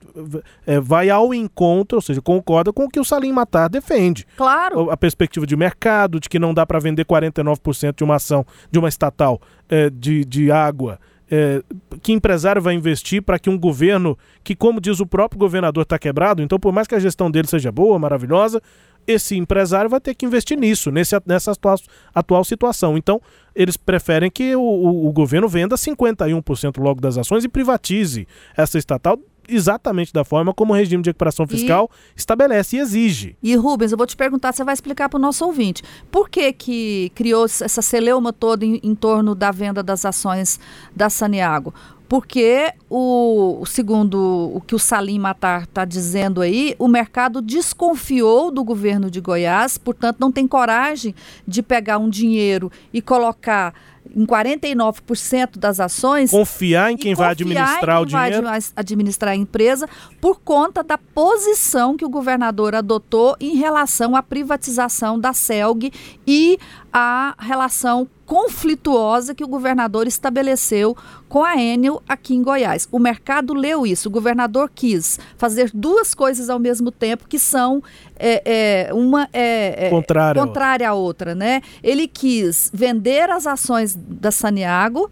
é, 0.67 0.79
vai 0.81 1.11
ao 1.11 1.35
encontro, 1.35 1.97
ou 1.97 2.03
seja, 2.03 2.21
concorda 2.21 2.73
com 2.73 2.85
o 2.85 2.89
que 2.89 3.01
o 3.01 3.05
Salim 3.05 3.33
Matar 3.33 3.69
defende. 3.69 4.27
Claro. 4.37 4.91
A 4.91 4.97
perspectiva 4.97 5.47
de 5.47 5.57
mercado, 5.57 6.21
de 6.21 6.29
que 6.29 6.39
não 6.39 6.55
dá 6.55 6.65
para 6.65 6.79
vender 6.79 7.05
49% 7.05 7.97
de 7.97 8.05
uma 8.05 8.17
ação 8.17 8.47
de 8.71 8.79
uma 8.79 8.89
estatal 8.89 9.41
é, 9.69 9.91
de, 9.91 10.25
de 10.25 10.51
água. 10.51 10.99
É, 11.35 11.63
que 12.03 12.13
empresário 12.13 12.61
vai 12.61 12.75
investir 12.75 13.23
para 13.23 13.39
que 13.39 13.49
um 13.49 13.59
governo 13.59 14.19
que, 14.45 14.55
como 14.55 14.79
diz 14.79 15.01
o 15.01 15.07
próprio 15.07 15.39
governador, 15.39 15.83
está 15.83 15.99
quebrado, 15.99 16.43
então, 16.43 16.61
por 16.61 16.75
mais 16.75 16.87
que 16.87 16.95
a 16.95 16.99
gestão 16.99 17.31
dele 17.31 17.49
seja 17.49 17.73
boa, 17.73 17.99
maravilhosa, 17.99 18.61
esse 19.07 19.37
empresário 19.37 19.91
vai 19.91 20.01
ter 20.01 20.15
que 20.15 20.27
investir 20.27 20.59
nisso, 20.59 20.91
nesse, 20.91 21.15
nessa 21.27 21.53
atual, 21.53 21.77
atual 22.15 22.45
situação. 22.45 22.97
Então, 22.97 23.21
eles 23.55 23.77
preferem 23.77 24.31
que 24.31 24.55
o, 24.57 24.61
o, 24.61 25.09
o 25.09 25.13
governo 25.13 25.49
venda 25.49 25.77
51% 25.77 26.79
logo 26.79 27.01
das 27.01 27.19
ações 27.19 27.45
e 27.45 27.49
privatize 27.49 28.27
essa 28.57 28.79
estatal 28.79 29.19
exatamente 29.49 30.13
da 30.13 30.25
forma 30.25 30.53
como 30.55 30.73
o 30.73 30.77
regime 30.77 31.03
de 31.03 31.11
recuperação 31.11 31.47
fiscal 31.47 31.91
e, 31.93 32.19
estabelece 32.19 32.77
e 32.77 32.81
exige. 32.81 33.37
E 33.43 33.55
Rubens, 33.57 33.93
eu 33.93 33.99
vou 33.99 34.07
te 34.07 34.17
perguntar, 34.17 34.53
você 34.53 34.65
vai 34.65 34.75
explicar 34.75 35.09
para 35.09 35.19
o 35.19 35.21
nosso 35.21 35.45
ouvinte, 35.45 35.83
por 36.11 36.29
que 36.29 36.53
que 36.53 37.13
criou 37.15 37.45
essa 37.45 37.83
celeuma 37.83 38.33
toda 38.33 38.65
em, 38.65 38.81
em 38.83 38.95
torno 38.95 39.35
da 39.35 39.51
venda 39.51 39.83
das 39.83 40.05
ações 40.05 40.59
da 40.95 41.11
Saniago? 41.11 41.73
porque 42.13 42.71
o 42.91 43.65
segundo 43.65 44.53
o 44.55 44.61
que 44.61 44.75
o 44.75 44.79
Salim 44.79 45.19
Matar 45.19 45.63
está 45.63 45.83
dizendo 45.83 46.43
aí, 46.43 46.77
o 46.79 46.87
mercado 46.87 47.41
desconfiou 47.41 48.51
do 48.51 48.63
governo 48.63 49.11
de 49.11 49.19
Goiás, 49.19 49.79
portanto 49.79 50.19
não 50.21 50.31
tem 50.31 50.47
coragem 50.47 51.15
de 51.49 51.63
pegar 51.63 51.97
um 51.97 52.11
dinheiro 52.11 52.71
e 52.93 53.01
colocar 53.01 53.73
em 54.15 54.25
49% 54.25 55.59
das 55.59 55.81
ações. 55.81 56.31
Confiar 56.31 56.93
em 56.93 56.97
quem 56.97 57.15
vai 57.15 57.31
administrar 57.31 57.81
quem 57.81 58.03
o 58.03 58.07
dinheiro. 58.07 58.43
Vai 58.43 58.61
administrar 58.77 59.33
a 59.33 59.37
empresa 59.37 59.89
por 60.21 60.41
conta 60.41 60.83
da 60.83 60.99
posição 60.99 61.97
que 61.97 62.05
o 62.05 62.09
governador 62.09 62.75
adotou 62.75 63.37
em 63.41 63.57
relação 63.57 64.15
à 64.15 64.23
privatização 64.23 65.19
da 65.19 65.33
CELG 65.33 65.93
e 66.27 66.59
a 66.93 67.35
relação 67.39 68.07
conflituosa 68.27 69.35
que 69.35 69.43
o 69.43 69.49
governador 69.49 70.07
estabeleceu 70.07 70.97
com 71.29 71.43
a 71.43 71.57
Enel 71.57 72.03
aqui 72.07 72.35
em 72.35 72.43
Goiás. 72.43 72.87
O 72.93 72.99
mercado 72.99 73.55
leu 73.55 73.87
isso. 73.87 74.09
O 74.09 74.13
governador 74.13 74.71
quis 74.75 75.19
fazer 75.39 75.71
duas 75.73 76.15
coisas 76.15 76.51
ao 76.51 76.59
mesmo 76.59 76.91
tempo 76.91 77.27
que 77.27 77.39
são 77.39 77.83
é, 78.19 78.89
é, 78.89 78.95
uma 78.95 79.29
é, 79.33 79.87
é 79.87 79.91
contrária, 79.91 80.43
contrária 80.43 80.89
à 80.89 80.95
outra, 80.95 81.35
né? 81.35 81.63
Ele 81.83 82.07
quis 82.07 82.71
vender 82.73 83.31
as 83.31 83.47
ações 83.47 83.95
da 83.95 84.31
Saniago 84.31 85.11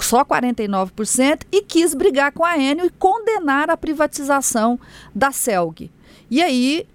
só 0.00 0.24
49% 0.24 1.42
e 1.50 1.62
quis 1.62 1.94
brigar 1.94 2.30
com 2.30 2.44
a 2.44 2.56
Enel 2.56 2.86
e 2.86 2.90
condenar 2.90 3.70
a 3.70 3.76
privatização 3.76 4.78
da 5.12 5.32
Celg. 5.32 5.90
E 6.30 6.40
aí 6.40 6.86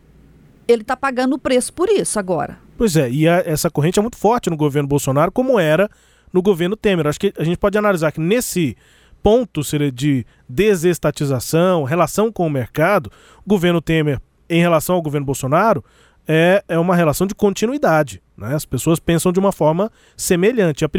ele 0.68 0.84
está 0.84 0.96
pagando 0.96 1.36
o 1.36 1.40
preço 1.40 1.74
por 1.74 1.90
isso 1.90 2.18
agora. 2.18 2.69
Pois 2.80 2.96
é, 2.96 3.12
e 3.12 3.28
a, 3.28 3.44
essa 3.46 3.70
corrente 3.70 4.00
é 4.00 4.02
muito 4.02 4.16
forte 4.16 4.50
no 4.50 4.56
governo 4.56 4.88
Bolsonaro, 4.88 5.34
como 5.34 5.60
era 5.60 5.90
no 6.32 6.42
governo 6.42 6.78
Temer. 6.78 7.08
Acho 7.08 7.20
que 7.20 7.34
a 7.38 7.44
gente 7.44 7.58
pode 7.58 7.78
analisar 7.78 8.10
que 8.10 8.22
nesse 8.22 8.78
ponto 9.22 9.66
seria 9.66 9.92
de 9.92 10.26
desestatização, 10.48 11.84
relação 11.84 12.32
com 12.32 12.48
o 12.48 12.50
mercado, 12.50 13.12
o 13.46 13.50
governo 13.50 13.82
Temer, 13.82 14.22
em 14.50 14.62
relação 14.62 14.96
ao 14.96 15.02
governo 15.02 15.26
Bolsonaro, 15.26 15.84
é, 16.26 16.64
é 16.70 16.80
uma 16.80 16.96
relação 16.96 17.28
de 17.28 17.36
continuidade. 17.36 18.24
Né? 18.38 18.56
As 18.56 18.64
pessoas 18.64 18.98
pensam 18.98 19.34
de 19.34 19.40
uma 19.40 19.52
forma 19.52 19.92
semelhante. 20.16 20.86
A 20.86 20.90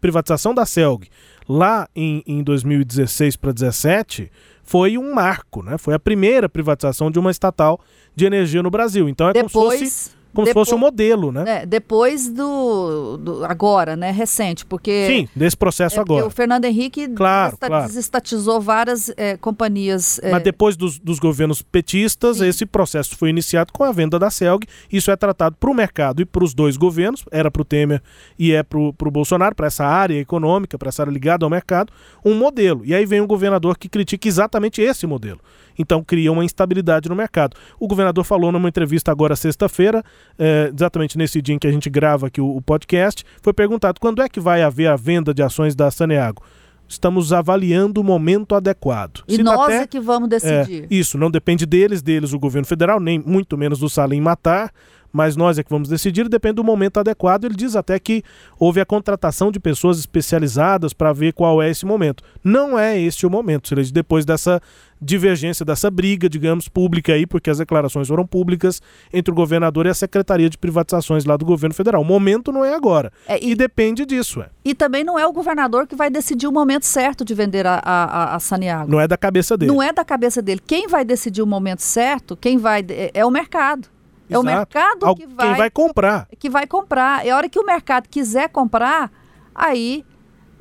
privatização 0.00 0.52
da 0.52 0.66
CELG 0.66 1.08
lá 1.48 1.88
em, 1.94 2.24
em 2.26 2.42
2016 2.42 3.36
para 3.36 3.52
2017 3.52 4.28
foi 4.64 4.98
um 4.98 5.14
marco, 5.14 5.62
né? 5.62 5.78
foi 5.78 5.94
a 5.94 6.00
primeira 6.00 6.48
privatização 6.48 7.12
de 7.12 7.20
uma 7.20 7.30
estatal 7.30 7.78
de 8.12 8.24
energia 8.24 8.60
no 8.60 8.72
Brasil. 8.72 9.08
Então 9.08 9.28
é 9.28 9.32
Depois... 9.32 9.52
como 9.52 9.70
se 9.70 9.78
fosse 9.84 10.21
como 10.34 10.46
Depo... 10.46 10.60
se 10.60 10.64
fosse 10.64 10.74
um 10.74 10.78
modelo, 10.78 11.30
né? 11.30 11.44
É, 11.46 11.66
depois 11.66 12.28
do, 12.28 13.16
do, 13.18 13.44
agora, 13.44 13.96
né, 13.96 14.10
recente, 14.10 14.64
porque 14.64 15.06
sim, 15.06 15.28
desse 15.36 15.56
processo 15.56 15.98
é 15.98 16.00
agora. 16.00 16.26
O 16.26 16.30
Fernando 16.30 16.64
Henrique 16.64 17.08
claro, 17.08 17.56
claro. 17.58 17.86
desestatizou 17.86 18.60
várias 18.60 19.12
é, 19.16 19.36
companhias. 19.36 20.18
É... 20.22 20.30
Mas 20.30 20.42
depois 20.42 20.76
dos, 20.76 20.98
dos 20.98 21.18
governos 21.18 21.60
petistas, 21.60 22.38
sim. 22.38 22.46
esse 22.46 22.64
processo 22.64 23.16
foi 23.16 23.30
iniciado 23.30 23.72
com 23.72 23.84
a 23.84 23.92
venda 23.92 24.18
da 24.18 24.30
Celg. 24.30 24.66
Isso 24.90 25.10
é 25.10 25.16
tratado 25.16 25.56
para 25.58 25.70
o 25.70 25.74
mercado 25.74 26.22
e 26.22 26.24
para 26.24 26.42
os 26.42 26.54
dois 26.54 26.76
governos, 26.76 27.24
era 27.30 27.50
para 27.50 27.62
o 27.62 27.64
Temer 27.64 28.02
e 28.38 28.52
é 28.52 28.62
para 28.62 28.78
o 28.78 29.10
Bolsonaro, 29.10 29.54
para 29.54 29.66
essa 29.66 29.84
área 29.84 30.18
econômica, 30.18 30.78
para 30.78 30.88
essa 30.88 31.02
área 31.02 31.12
ligada 31.12 31.44
ao 31.44 31.50
mercado, 31.50 31.92
um 32.24 32.34
modelo. 32.34 32.82
E 32.84 32.94
aí 32.94 33.04
vem 33.04 33.20
um 33.20 33.26
governador 33.26 33.76
que 33.76 33.88
critica 33.88 34.26
exatamente 34.26 34.80
esse 34.80 35.06
modelo. 35.06 35.40
Então 35.78 36.02
cria 36.02 36.32
uma 36.32 36.44
instabilidade 36.44 37.08
no 37.08 37.14
mercado. 37.14 37.56
O 37.78 37.86
governador 37.86 38.24
falou 38.24 38.52
numa 38.52 38.68
entrevista 38.68 39.10
agora 39.10 39.36
sexta-feira, 39.36 40.02
é, 40.38 40.70
exatamente 40.74 41.18
nesse 41.18 41.40
dia 41.40 41.54
em 41.54 41.58
que 41.58 41.66
a 41.66 41.72
gente 41.72 41.88
grava 41.90 42.26
aqui 42.26 42.40
o, 42.40 42.56
o, 42.56 42.62
podcast, 42.62 43.24
foi 43.40 43.52
perguntado 43.52 44.00
quando 44.00 44.22
é 44.22 44.28
que 44.28 44.40
vai 44.40 44.62
haver 44.62 44.88
a 44.88 44.96
venda 44.96 45.32
de 45.32 45.42
ações 45.42 45.74
da 45.74 45.90
Saneago. 45.90 46.42
Estamos 46.88 47.32
avaliando 47.32 48.00
o 48.00 48.04
momento 48.04 48.54
adequado. 48.54 49.22
E 49.26 49.36
Cita 49.36 49.44
nós 49.44 49.60
até, 49.60 49.76
é 49.78 49.86
que 49.86 49.98
vamos 49.98 50.28
decidir. 50.28 50.84
É, 50.84 50.86
isso, 50.90 51.16
não 51.16 51.30
depende 51.30 51.64
deles, 51.64 52.02
deles 52.02 52.34
o 52.34 52.38
governo 52.38 52.66
federal, 52.66 53.00
nem 53.00 53.18
muito 53.18 53.56
menos 53.56 53.78
do 53.78 53.88
Salim 53.88 54.20
Matar 54.20 54.70
mas 55.12 55.36
nós 55.36 55.58
é 55.58 55.62
que 55.62 55.70
vamos 55.70 55.88
decidir, 55.88 56.28
depende 56.28 56.54
do 56.54 56.64
momento 56.64 56.98
adequado. 56.98 57.44
Ele 57.44 57.54
diz 57.54 57.76
até 57.76 57.98
que 57.98 58.22
houve 58.58 58.80
a 58.80 58.86
contratação 58.86 59.52
de 59.52 59.60
pessoas 59.60 59.98
especializadas 59.98 60.92
para 60.92 61.12
ver 61.12 61.32
qual 61.32 61.62
é 61.62 61.68
esse 61.68 61.84
momento. 61.84 62.24
Não 62.42 62.78
é 62.78 62.98
este 62.98 63.26
o 63.26 63.30
momento, 63.30 63.68
seja, 63.68 63.92
depois 63.92 64.24
dessa 64.24 64.60
divergência, 65.02 65.64
dessa 65.64 65.90
briga, 65.90 66.28
digamos, 66.28 66.68
pública 66.68 67.12
aí, 67.12 67.26
porque 67.26 67.50
as 67.50 67.58
declarações 67.58 68.06
foram 68.06 68.24
públicas 68.24 68.80
entre 69.12 69.32
o 69.32 69.34
governador 69.34 69.86
e 69.86 69.88
a 69.88 69.94
Secretaria 69.94 70.48
de 70.48 70.56
Privatizações 70.56 71.24
lá 71.24 71.36
do 71.36 71.44
governo 71.44 71.74
federal. 71.74 72.00
O 72.00 72.04
momento 72.04 72.52
não 72.52 72.64
é 72.64 72.72
agora. 72.72 73.12
É, 73.26 73.42
e, 73.44 73.50
e, 73.50 73.54
depende 73.54 74.06
disso. 74.06 74.40
É. 74.40 74.48
E 74.64 74.74
também 74.74 75.02
não 75.02 75.18
é 75.18 75.26
o 75.26 75.32
governador 75.32 75.86
que 75.86 75.96
vai 75.96 76.08
decidir 76.08 76.46
o 76.46 76.52
momento 76.52 76.86
certo 76.86 77.24
de 77.24 77.34
vender 77.34 77.66
a, 77.66 77.80
a, 77.84 78.36
a 78.36 78.38
Saniago. 78.38 78.90
Não 78.90 79.00
é 79.00 79.08
da 79.08 79.16
cabeça 79.16 79.56
dele. 79.56 79.72
Não 79.72 79.82
é 79.82 79.92
da 79.92 80.04
cabeça 80.04 80.40
dele. 80.40 80.60
Quem 80.64 80.86
vai 80.86 81.04
decidir 81.04 81.42
o 81.42 81.46
momento 81.46 81.80
certo, 81.80 82.36
quem 82.36 82.56
vai. 82.56 82.84
é, 82.88 83.10
é 83.12 83.26
o 83.26 83.30
mercado. 83.30 83.88
É 84.28 84.38
o 84.38 84.42
mercado 84.42 85.14
que 85.14 85.26
vai, 85.26 85.48
Quem 85.48 85.56
vai 85.56 85.70
comprar. 85.70 86.28
Que 86.38 86.50
vai 86.50 86.66
comprar. 86.66 87.26
É 87.26 87.30
a 87.30 87.36
hora 87.36 87.48
que 87.48 87.58
o 87.58 87.66
mercado 87.66 88.08
quiser 88.08 88.48
comprar, 88.48 89.10
aí 89.54 90.04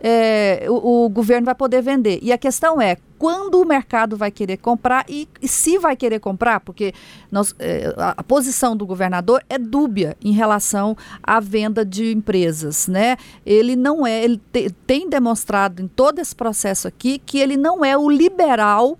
é, 0.03 0.65
o, 0.67 1.05
o, 1.05 1.09
governo 1.09 1.45
vai 1.45 1.55
poder 1.55 1.81
vender. 1.81 2.19
E 2.21 2.33
a 2.33 2.37
questão 2.37 2.81
é 2.81 2.97
quando 3.19 3.61
o 3.61 3.65
mercado 3.65 4.17
vai 4.17 4.31
querer 4.31 4.57
comprar 4.57 5.05
e, 5.07 5.29
e 5.39 5.47
se 5.47 5.77
vai 5.77 5.95
querer 5.95 6.19
comprar, 6.19 6.59
porque 6.59 6.91
nós, 7.31 7.53
é, 7.59 7.93
a, 7.95 8.15
a, 8.17 8.23
posição 8.23 8.75
do 8.75 8.83
governador 8.85 9.43
é 9.47 9.59
dúbia 9.59 10.17
em 10.23 10.31
relação 10.31 10.97
à 11.21 11.39
venda 11.39 11.85
de 11.85 12.11
empresas, 12.11 12.87
né? 12.87 13.15
Ele 13.45 13.75
não 13.75 14.07
é, 14.07 14.23
ele 14.23 14.41
te, 14.51 14.71
tem 14.87 15.07
demonstrado 15.07 15.83
em 15.83 15.87
todo 15.87 16.17
esse 16.17 16.35
processo 16.35 16.87
aqui 16.87 17.19
que 17.19 17.37
ele 17.37 17.55
não 17.55 17.85
é 17.85 17.95
o 17.95 18.09
liberal 18.09 18.97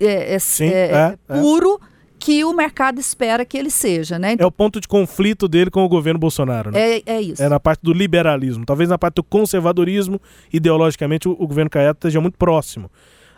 é, 0.00 0.36
é, 0.36 0.68
é, 0.68 1.16
puro 1.40 1.80
que 2.24 2.42
o 2.42 2.54
mercado 2.54 2.98
espera 2.98 3.44
que 3.44 3.58
ele 3.58 3.68
seja, 3.68 4.18
né? 4.18 4.34
É 4.38 4.46
o 4.46 4.50
ponto 4.50 4.80
de 4.80 4.88
conflito 4.88 5.46
dele 5.46 5.70
com 5.70 5.84
o 5.84 5.88
governo 5.90 6.18
Bolsonaro, 6.18 6.70
né? 6.70 6.96
É, 6.96 7.02
é 7.04 7.20
isso. 7.20 7.42
É 7.42 7.50
na 7.50 7.60
parte 7.60 7.80
do 7.82 7.92
liberalismo. 7.92 8.64
Talvez 8.64 8.88
na 8.88 8.96
parte 8.96 9.16
do 9.16 9.22
conservadorismo, 9.22 10.18
ideologicamente, 10.50 11.28
o, 11.28 11.32
o 11.32 11.46
governo 11.46 11.68
Caiado 11.68 11.98
esteja 11.98 12.22
muito 12.22 12.38
próximo. 12.38 12.90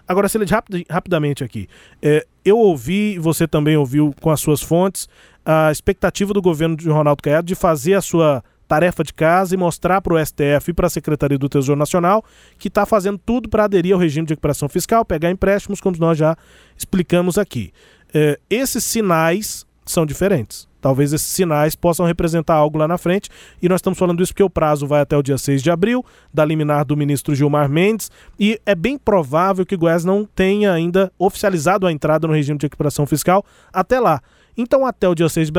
Agora, 0.07 0.29
Celede, 0.29 0.55
rapid, 0.55 0.87
rapidamente 0.89 1.43
aqui. 1.43 1.67
É, 2.01 2.25
eu 2.45 2.57
ouvi, 2.59 3.19
você 3.19 3.49
também 3.49 3.77
ouviu 3.77 4.15
com 4.21 4.31
as 4.31 4.39
suas 4.39 4.63
fontes, 4.63 5.09
a 5.45 5.73
expectativa 5.73 6.33
do 6.33 6.41
governo 6.41 6.77
de 6.77 6.89
Ronaldo 6.89 7.25
Caiado 7.25 7.49
de 7.49 7.57
fazer 7.57 7.95
a 7.95 8.01
sua 8.01 8.41
tarefa 8.69 9.03
de 9.03 9.13
casa 9.13 9.53
e 9.53 9.59
mostrar 9.59 10.01
para 10.01 10.15
o 10.15 10.25
STF 10.25 10.71
e 10.71 10.73
para 10.73 10.87
a 10.87 10.91
Secretaria 10.91 11.39
do 11.39 11.49
Tesouro 11.49 11.79
Nacional 11.79 12.25
que 12.57 12.69
está 12.69 12.87
fazendo 12.87 13.19
tudo 13.19 13.49
para 13.49 13.65
aderir 13.65 13.95
ao 13.95 13.99
regime 13.99 14.27
de 14.27 14.33
recuperação 14.33 14.69
fiscal, 14.69 15.05
pegar 15.05 15.31
empréstimos, 15.31 15.81
como 15.81 15.97
nós 15.99 16.17
já 16.17 16.37
explicamos 16.77 17.37
aqui 17.37 17.73
é, 18.19 18.39
esses 18.49 18.83
sinais 18.83 19.67
são 19.85 20.07
diferentes. 20.07 20.67
Talvez 20.81 21.13
esses 21.13 21.27
sinais 21.27 21.75
possam 21.75 22.07
representar 22.07 22.55
algo 22.55 22.79
lá 22.79 22.89
na 22.89 22.97
frente. 22.97 23.29
E 23.61 23.69
nós 23.69 23.81
estamos 23.81 23.99
falando 23.99 24.23
isso 24.23 24.33
porque 24.33 24.43
o 24.43 24.49
prazo 24.49 24.87
vai 24.87 25.03
até 25.03 25.15
o 25.15 25.23
dia 25.23 25.37
6 25.37 25.63
de 25.63 25.71
abril, 25.71 26.03
da 26.33 26.43
liminar 26.43 26.87
do 26.87 26.97
ministro 26.97 27.35
Gilmar 27.35 27.69
Mendes, 27.69 28.11
e 28.41 28.59
é 28.65 28.75
bem 28.75 28.97
provável 28.97 29.67
que 29.67 29.77
Goiás 29.77 30.03
não 30.03 30.25
tenha 30.25 30.73
ainda 30.73 31.13
oficializado 31.19 31.87
a 31.87 31.93
entrada 31.93 32.27
no 32.27 32.33
regime 32.33 32.59
de 32.59 32.65
recuperação 32.65 33.07
fiscal 33.07 33.45
até 33.71 34.01
lá. 34.01 34.23
Então, 34.57 34.87
até 34.87 35.09
o 35.09 35.15
dia 35.15 35.29
6 35.29 35.51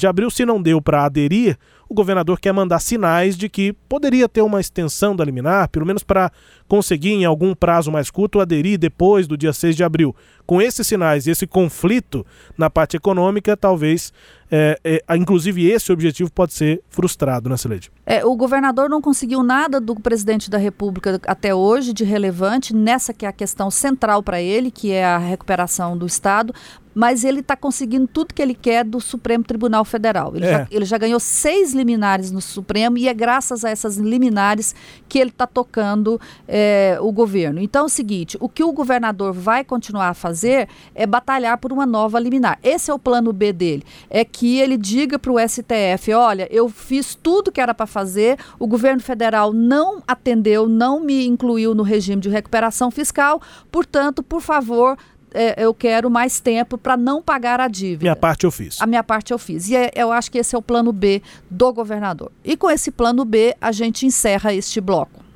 de 0.00 0.06
abril, 0.06 0.30
se 0.30 0.46
não 0.46 0.60
deu 0.60 0.80
para 0.80 1.04
aderir, 1.04 1.58
o 1.88 1.94
governador 1.94 2.38
quer 2.38 2.52
mandar 2.52 2.80
sinais 2.80 3.36
de 3.36 3.48
que 3.48 3.72
poderia 3.88 4.28
ter 4.28 4.42
uma 4.42 4.60
extensão 4.60 5.16
da 5.16 5.24
liminar, 5.24 5.68
pelo 5.68 5.86
menos 5.86 6.02
para 6.02 6.30
conseguir, 6.68 7.12
em 7.12 7.24
algum 7.24 7.54
prazo 7.54 7.90
mais 7.90 8.10
curto, 8.10 8.40
aderir 8.40 8.78
depois 8.78 9.26
do 9.26 9.36
dia 9.36 9.52
6 9.52 9.74
de 9.74 9.82
abril. 9.82 10.14
Com 10.46 10.60
esses 10.60 10.86
sinais 10.86 11.26
e 11.26 11.30
esse 11.30 11.46
conflito 11.46 12.26
na 12.56 12.68
parte 12.68 12.96
econômica, 12.96 13.56
talvez, 13.56 14.12
é, 14.50 14.78
é, 14.84 15.16
inclusive, 15.16 15.66
esse 15.66 15.90
objetivo 15.90 16.30
pode 16.30 16.52
ser 16.52 16.82
frustrado, 16.90 17.48
né, 17.48 17.56
Celede? 17.56 17.90
É, 18.04 18.24
o 18.24 18.36
governador 18.36 18.88
não 18.88 19.00
conseguiu 19.00 19.42
nada 19.42 19.80
do 19.80 19.94
presidente 19.94 20.50
da 20.50 20.58
República 20.58 21.20
até 21.26 21.54
hoje 21.54 21.92
de 21.94 22.04
relevante 22.04 22.74
nessa 22.74 23.14
que 23.14 23.24
é 23.24 23.28
a 23.28 23.32
questão 23.32 23.70
central 23.70 24.22
para 24.22 24.40
ele, 24.40 24.70
que 24.70 24.92
é 24.92 25.04
a 25.04 25.18
recuperação 25.18 25.96
do 25.96 26.06
Estado, 26.06 26.54
mas 26.98 27.22
ele 27.22 27.38
está 27.38 27.54
conseguindo 27.54 28.08
tudo 28.08 28.34
que 28.34 28.42
ele 28.42 28.56
quer 28.56 28.84
do 28.84 29.00
Supremo 29.00 29.44
Tribunal 29.44 29.84
Federal. 29.84 30.34
Ele, 30.34 30.44
é. 30.44 30.50
já, 30.50 30.66
ele 30.68 30.84
já 30.84 30.98
ganhou 30.98 31.20
seis 31.20 31.72
liminares 31.72 32.32
no 32.32 32.40
Supremo 32.40 32.98
e 32.98 33.06
é 33.06 33.14
graças 33.14 33.64
a 33.64 33.70
essas 33.70 33.98
liminares 33.98 34.74
que 35.08 35.16
ele 35.16 35.30
está 35.30 35.46
tocando 35.46 36.20
é, 36.48 36.98
o 37.00 37.12
governo. 37.12 37.60
Então 37.60 37.82
é 37.82 37.84
o 37.84 37.88
seguinte: 37.88 38.36
o 38.40 38.48
que 38.48 38.64
o 38.64 38.72
governador 38.72 39.32
vai 39.32 39.62
continuar 39.62 40.08
a 40.08 40.14
fazer 40.14 40.68
é 40.92 41.06
batalhar 41.06 41.56
por 41.58 41.72
uma 41.72 41.86
nova 41.86 42.18
liminar. 42.18 42.58
Esse 42.64 42.90
é 42.90 42.94
o 42.94 42.98
plano 42.98 43.32
B 43.32 43.52
dele. 43.52 43.84
É 44.10 44.24
que 44.24 44.58
ele 44.58 44.76
diga 44.76 45.20
para 45.20 45.30
o 45.30 45.38
STF: 45.38 46.12
olha, 46.12 46.48
eu 46.50 46.68
fiz 46.68 47.14
tudo 47.14 47.52
que 47.52 47.60
era 47.60 47.72
para 47.72 47.86
fazer, 47.86 48.36
o 48.58 48.66
governo 48.66 49.00
federal 49.00 49.52
não 49.52 50.02
atendeu, 50.04 50.68
não 50.68 50.98
me 50.98 51.24
incluiu 51.24 51.76
no 51.76 51.84
regime 51.84 52.20
de 52.20 52.28
recuperação 52.28 52.90
fiscal, 52.90 53.40
portanto, 53.70 54.20
por 54.20 54.40
favor, 54.40 54.98
é, 55.34 55.62
eu 55.62 55.74
quero 55.74 56.10
mais 56.10 56.40
tempo 56.40 56.78
para 56.78 56.96
não 56.96 57.22
pagar 57.22 57.60
a 57.60 57.68
dívida. 57.68 58.02
Minha 58.02 58.16
parte 58.16 58.44
eu 58.44 58.50
fiz. 58.50 58.80
A 58.80 58.86
minha 58.86 59.02
parte 59.02 59.32
eu 59.32 59.38
fiz. 59.38 59.68
E 59.68 59.76
é, 59.76 59.90
eu 59.94 60.12
acho 60.12 60.30
que 60.30 60.38
esse 60.38 60.54
é 60.54 60.58
o 60.58 60.62
plano 60.62 60.92
B 60.92 61.22
do 61.50 61.72
governador. 61.72 62.30
E 62.44 62.56
com 62.56 62.70
esse 62.70 62.90
plano 62.90 63.24
B, 63.24 63.54
a 63.60 63.72
gente 63.72 64.06
encerra 64.06 64.52
este 64.52 64.80
bloco. 64.80 65.27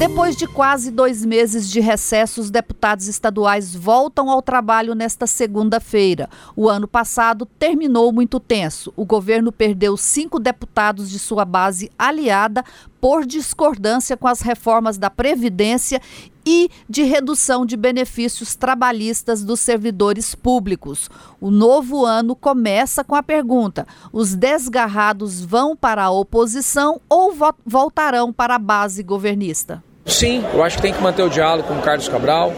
Depois 0.00 0.34
de 0.34 0.46
quase 0.46 0.90
dois 0.90 1.26
meses 1.26 1.68
de 1.68 1.78
recesso, 1.78 2.40
os 2.40 2.50
deputados 2.50 3.06
estaduais 3.06 3.74
voltam 3.74 4.30
ao 4.30 4.40
trabalho 4.40 4.94
nesta 4.94 5.26
segunda-feira. 5.26 6.26
O 6.56 6.70
ano 6.70 6.88
passado 6.88 7.44
terminou 7.44 8.10
muito 8.10 8.40
tenso. 8.40 8.90
O 8.96 9.04
governo 9.04 9.52
perdeu 9.52 9.98
cinco 9.98 10.40
deputados 10.40 11.10
de 11.10 11.18
sua 11.18 11.44
base 11.44 11.90
aliada 11.98 12.64
por 13.00 13.24
discordância 13.24 14.16
com 14.16 14.28
as 14.28 14.40
reformas 14.40 14.98
da 14.98 15.08
Previdência 15.08 16.00
e 16.44 16.70
de 16.88 17.02
redução 17.02 17.64
de 17.64 17.76
benefícios 17.76 18.54
trabalhistas 18.54 19.42
dos 19.44 19.60
servidores 19.60 20.34
públicos. 20.34 21.08
O 21.40 21.50
novo 21.50 22.04
ano 22.04 22.34
começa 22.34 23.04
com 23.04 23.14
a 23.14 23.22
pergunta: 23.22 23.86
os 24.12 24.34
desgarrados 24.34 25.40
vão 25.40 25.76
para 25.76 26.04
a 26.04 26.10
oposição 26.10 27.00
ou 27.08 27.32
voltarão 27.64 28.32
para 28.32 28.56
a 28.56 28.58
base 28.58 29.02
governista? 29.02 29.82
Sim, 30.10 30.44
eu 30.52 30.62
acho 30.62 30.76
que 30.76 30.82
tem 30.82 30.92
que 30.92 31.00
manter 31.00 31.22
o 31.22 31.30
diálogo 31.30 31.68
com 31.68 31.74
o 31.74 31.82
Carlos 31.82 32.08
Cabral. 32.08 32.52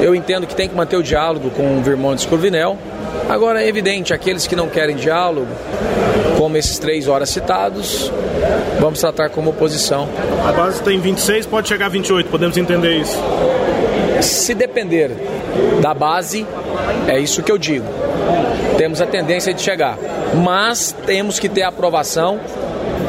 Eu 0.00 0.14
entendo 0.14 0.46
que 0.46 0.54
tem 0.54 0.68
que 0.68 0.74
manter 0.74 0.96
o 0.96 1.02
diálogo 1.02 1.50
com 1.50 1.78
o 1.78 1.82
Virmontes 1.82 2.24
Cruvinel. 2.24 2.78
Agora, 3.28 3.62
é 3.62 3.68
evidente, 3.68 4.14
aqueles 4.14 4.46
que 4.46 4.54
não 4.54 4.68
querem 4.68 4.94
diálogo, 4.94 5.48
como 6.38 6.56
esses 6.56 6.78
três 6.78 7.08
horas 7.08 7.28
citados, 7.28 8.10
vamos 8.78 9.00
tratar 9.00 9.30
como 9.30 9.50
oposição. 9.50 10.08
A 10.46 10.52
base 10.52 10.80
tem 10.82 10.98
26, 11.00 11.46
pode 11.46 11.68
chegar 11.68 11.86
a 11.86 11.88
28, 11.88 12.30
podemos 12.30 12.56
entender 12.56 12.98
isso? 12.98 13.18
Se 14.22 14.54
depender 14.54 15.10
da 15.80 15.92
base, 15.92 16.46
é 17.08 17.18
isso 17.18 17.42
que 17.42 17.50
eu 17.50 17.58
digo. 17.58 17.86
Temos 18.78 19.00
a 19.00 19.06
tendência 19.06 19.52
de 19.52 19.60
chegar, 19.60 19.98
mas 20.34 20.94
temos 21.04 21.40
que 21.40 21.48
ter 21.48 21.62
a 21.62 21.68
aprovação 21.68 22.38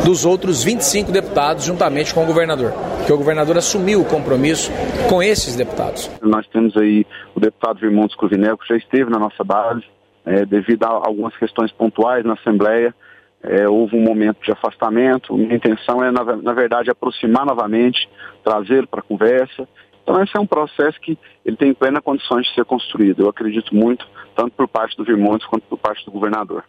dos 0.04 0.26
outros 0.26 0.64
25 0.64 1.12
deputados 1.12 1.66
juntamente 1.66 2.14
com 2.14 2.24
o 2.24 2.26
governador 2.26 2.74
que 3.08 3.14
o 3.14 3.18
governador 3.18 3.58
assumiu 3.58 4.02
o 4.02 4.06
compromisso 4.06 4.70
com 5.10 5.24
esses 5.24 5.56
deputados. 5.56 6.12
Nós 6.22 6.46
temos 6.48 6.76
aí 6.76 7.06
o 7.34 7.40
deputado 7.40 7.80
Virmontes 7.80 8.18
Cruvinel, 8.18 8.58
que 8.58 8.68
já 8.68 8.76
esteve 8.76 9.10
na 9.10 9.18
nossa 9.18 9.46
base, 9.46 9.86
é, 10.26 10.46
devido 10.46 10.84
a 10.84 10.90
algumas 10.90 11.34
questões 11.38 11.72
pontuais 11.72 12.26
na 12.26 12.34
Assembleia. 12.34 12.94
É, 13.42 13.66
houve 13.66 13.96
um 13.96 14.02
momento 14.02 14.44
de 14.44 14.52
afastamento. 14.52 15.38
Minha 15.38 15.56
intenção 15.56 16.04
é, 16.04 16.12
na, 16.12 16.22
na 16.36 16.52
verdade, 16.52 16.92
aproximar 16.92 17.46
novamente, 17.46 18.10
trazê-lo 18.44 18.88
para 18.88 19.00
a 19.00 19.04
conversa. 19.04 19.66
Então, 20.04 20.22
esse 20.22 20.36
é 20.36 20.40
um 20.42 20.46
processo 20.46 21.00
que 21.00 21.18
ele 21.46 21.56
tem 21.56 21.74
plena 21.74 22.02
condições 22.02 22.46
de 22.48 22.56
ser 22.56 22.66
construído. 22.66 23.22
Eu 23.22 23.30
acredito 23.30 23.74
muito, 23.74 24.06
tanto 24.36 24.52
por 24.52 24.68
parte 24.68 24.98
do 24.98 25.06
Virmontes 25.06 25.48
quanto 25.48 25.64
por 25.64 25.78
parte 25.78 26.04
do 26.04 26.12
governador. 26.12 26.62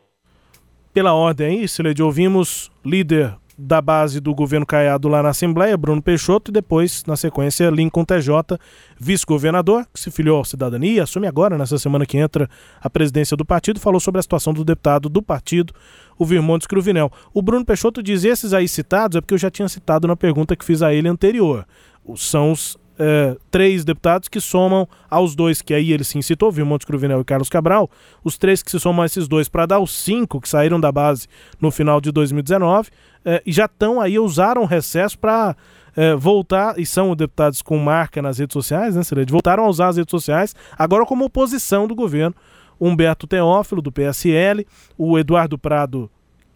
Pela 0.95 1.15
ordem 1.15 1.49
aí, 1.49 1.69
Sileide, 1.69 2.01
ouvimos 2.01 2.71
líder 2.85 3.35
da 3.59 3.83
base 3.83 4.21
do 4.21 4.33
governo 4.33 4.65
Caiado 4.65 5.09
lá 5.09 5.21
na 5.21 5.31
Assembleia, 5.31 5.77
Bruno 5.77 6.01
Peixoto, 6.01 6.53
e 6.53 6.55
depois, 6.55 7.03
na 7.07 7.17
sequência, 7.17 7.69
Lincoln 7.71 8.05
TJ, 8.05 8.57
vice-governador, 9.01 9.85
que 9.93 9.99
se 9.99 10.13
filiou 10.13 10.41
à 10.41 10.45
cidadania, 10.45 11.03
assume 11.03 11.27
agora, 11.27 11.59
nessa 11.59 11.77
semana 11.77 12.07
que 12.07 12.17
entra, 12.17 12.49
a 12.81 12.89
presidência 12.89 13.37
do 13.37 13.45
partido, 13.45 13.81
falou 13.81 13.99
sobre 13.99 14.21
a 14.21 14.23
situação 14.23 14.55
do 14.55 14.65
deputado 14.65 15.09
do 15.09 15.21
partido, 15.21 15.75
o 16.17 16.25
Virmontes 16.25 16.69
Cruvinel. 16.69 17.11
O 17.35 17.43
Bruno 17.43 17.65
Peixoto 17.65 18.01
diz 18.01 18.23
esses 18.23 18.53
aí 18.53 18.69
citados, 18.69 19.17
é 19.17 19.21
porque 19.21 19.35
eu 19.35 19.39
já 19.39 19.51
tinha 19.51 19.69
citado 19.69 20.07
na 20.07 20.15
pergunta 20.15 20.55
que 20.55 20.65
fiz 20.65 20.81
a 20.81 20.95
ele 20.95 21.09
anterior. 21.09 21.67
São 22.15 22.53
os 22.53 22.79
é, 22.99 23.37
três 23.51 23.85
deputados 23.85 24.29
que 24.29 24.41
somam 24.41 24.89
aos 25.09 25.35
dois 25.35 25.63
que 25.63 25.73
aí 25.73 25.93
ele 25.93 26.05
se 26.05 26.19
incitou, 26.19 26.51
Vilmontes 26.51 26.85
Cruvinel 26.85 27.21
e 27.21 27.25
Carlos 27.25 27.49
Cabral, 27.49 27.91
os 28.25 28.37
três 28.37 28.63
que 28.63 28.71
se 28.71 28.81
somam 28.81 29.03
a 29.03 29.07
esses 29.07 29.29
dois 29.29 29.49
para 29.49 29.67
dar 29.67 29.79
os 29.79 29.93
cinco 29.93 30.41
que 30.41 30.49
saíram 30.49 30.81
da 30.81 30.91
base 30.91 31.29
no 31.61 31.71
final 31.71 32.01
de 32.01 32.11
2019 32.11 32.91
é, 33.25 33.43
e 33.45 33.53
já 33.53 33.67
estão 33.67 34.01
aí, 34.01 34.19
usaram 34.19 34.65
recesso 34.65 35.19
para 35.19 35.57
é, 35.97 36.15
voltar, 36.15 36.79
e 36.79 36.87
são 36.87 37.15
deputados 37.15 37.61
com 37.61 37.77
marca 37.77 38.23
nas 38.23 38.39
redes 38.39 38.53
sociais, 38.55 38.95
né, 38.95 39.03
Celede? 39.03 39.33
Voltaram 39.33 39.65
a 39.65 39.69
usar 39.69 39.89
as 39.89 39.97
redes 39.97 40.11
sociais, 40.11 40.55
agora 40.79 41.05
como 41.05 41.25
oposição 41.25 41.87
do 41.87 41.95
governo. 41.95 42.35
Humberto 42.81 43.27
Teófilo, 43.27 43.83
do 43.83 43.91
PSL, 43.91 44.65
o 44.97 45.19
Eduardo 45.19 45.59
Prado 45.59 46.09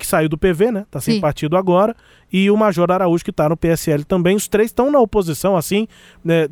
que 0.02 0.06
saiu 0.06 0.28
do 0.28 0.36
PV, 0.36 0.72
né? 0.72 0.86
Tá 0.90 1.00
sem 1.00 1.14
Sim. 1.14 1.20
partido 1.20 1.56
agora, 1.56 1.96
e 2.32 2.50
o 2.50 2.56
Major 2.56 2.90
Araújo, 2.90 3.24
que 3.24 3.30
está 3.30 3.48
no 3.48 3.56
PSL 3.56 4.04
também. 4.04 4.36
Os 4.36 4.48
três 4.48 4.70
estão 4.70 4.90
na 4.90 4.98
oposição, 4.98 5.56
assim, 5.56 5.86
né? 6.24 6.48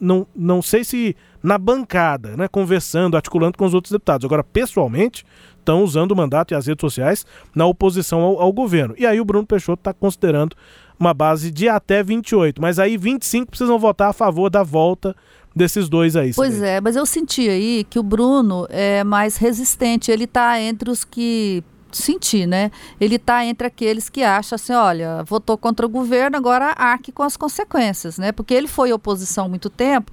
não, 0.00 0.26
não 0.34 0.62
sei 0.62 0.84
se 0.84 1.16
na 1.42 1.58
bancada, 1.58 2.36
né? 2.36 2.46
Conversando, 2.48 3.16
articulando 3.16 3.58
com 3.58 3.64
os 3.64 3.74
outros 3.74 3.90
deputados. 3.90 4.24
Agora, 4.24 4.44
pessoalmente, 4.44 5.24
estão 5.58 5.82
usando 5.82 6.12
o 6.12 6.16
mandato 6.16 6.52
e 6.52 6.54
as 6.54 6.66
redes 6.66 6.80
sociais 6.80 7.26
na 7.54 7.66
oposição 7.66 8.20
ao, 8.20 8.40
ao 8.40 8.52
governo. 8.52 8.94
E 8.96 9.04
aí 9.04 9.20
o 9.20 9.24
Bruno 9.24 9.46
Peixoto 9.46 9.80
está 9.80 9.92
considerando 9.92 10.56
uma 10.98 11.12
base 11.12 11.50
de 11.50 11.68
até 11.68 12.02
28, 12.02 12.60
mas 12.60 12.78
aí 12.78 12.96
25 12.96 13.50
precisam 13.50 13.78
votar 13.78 14.10
a 14.10 14.12
favor 14.12 14.50
da 14.50 14.62
volta 14.62 15.16
desses 15.54 15.88
dois 15.88 16.14
aí. 16.14 16.32
Pois 16.34 16.60
é, 16.62 16.80
mas 16.80 16.96
eu 16.96 17.06
senti 17.06 17.48
aí 17.48 17.84
que 17.88 17.98
o 17.98 18.02
Bruno 18.02 18.66
é 18.68 19.02
mais 19.02 19.36
resistente. 19.36 20.10
Ele 20.10 20.24
está 20.24 20.60
entre 20.60 20.90
os 20.90 21.04
que 21.04 21.64
sentir, 21.98 22.46
né? 22.46 22.70
Ele 23.00 23.16
está 23.16 23.44
entre 23.44 23.66
aqueles 23.66 24.08
que 24.08 24.22
acham 24.22 24.56
assim, 24.56 24.72
olha, 24.72 25.22
votou 25.24 25.56
contra 25.56 25.84
o 25.84 25.88
governo, 25.88 26.36
agora 26.36 26.74
arque 26.76 27.12
com 27.12 27.22
as 27.22 27.36
consequências, 27.36 28.18
né? 28.18 28.32
Porque 28.32 28.54
ele 28.54 28.68
foi 28.68 28.92
oposição 28.92 29.48
muito 29.48 29.68
tempo 29.68 30.12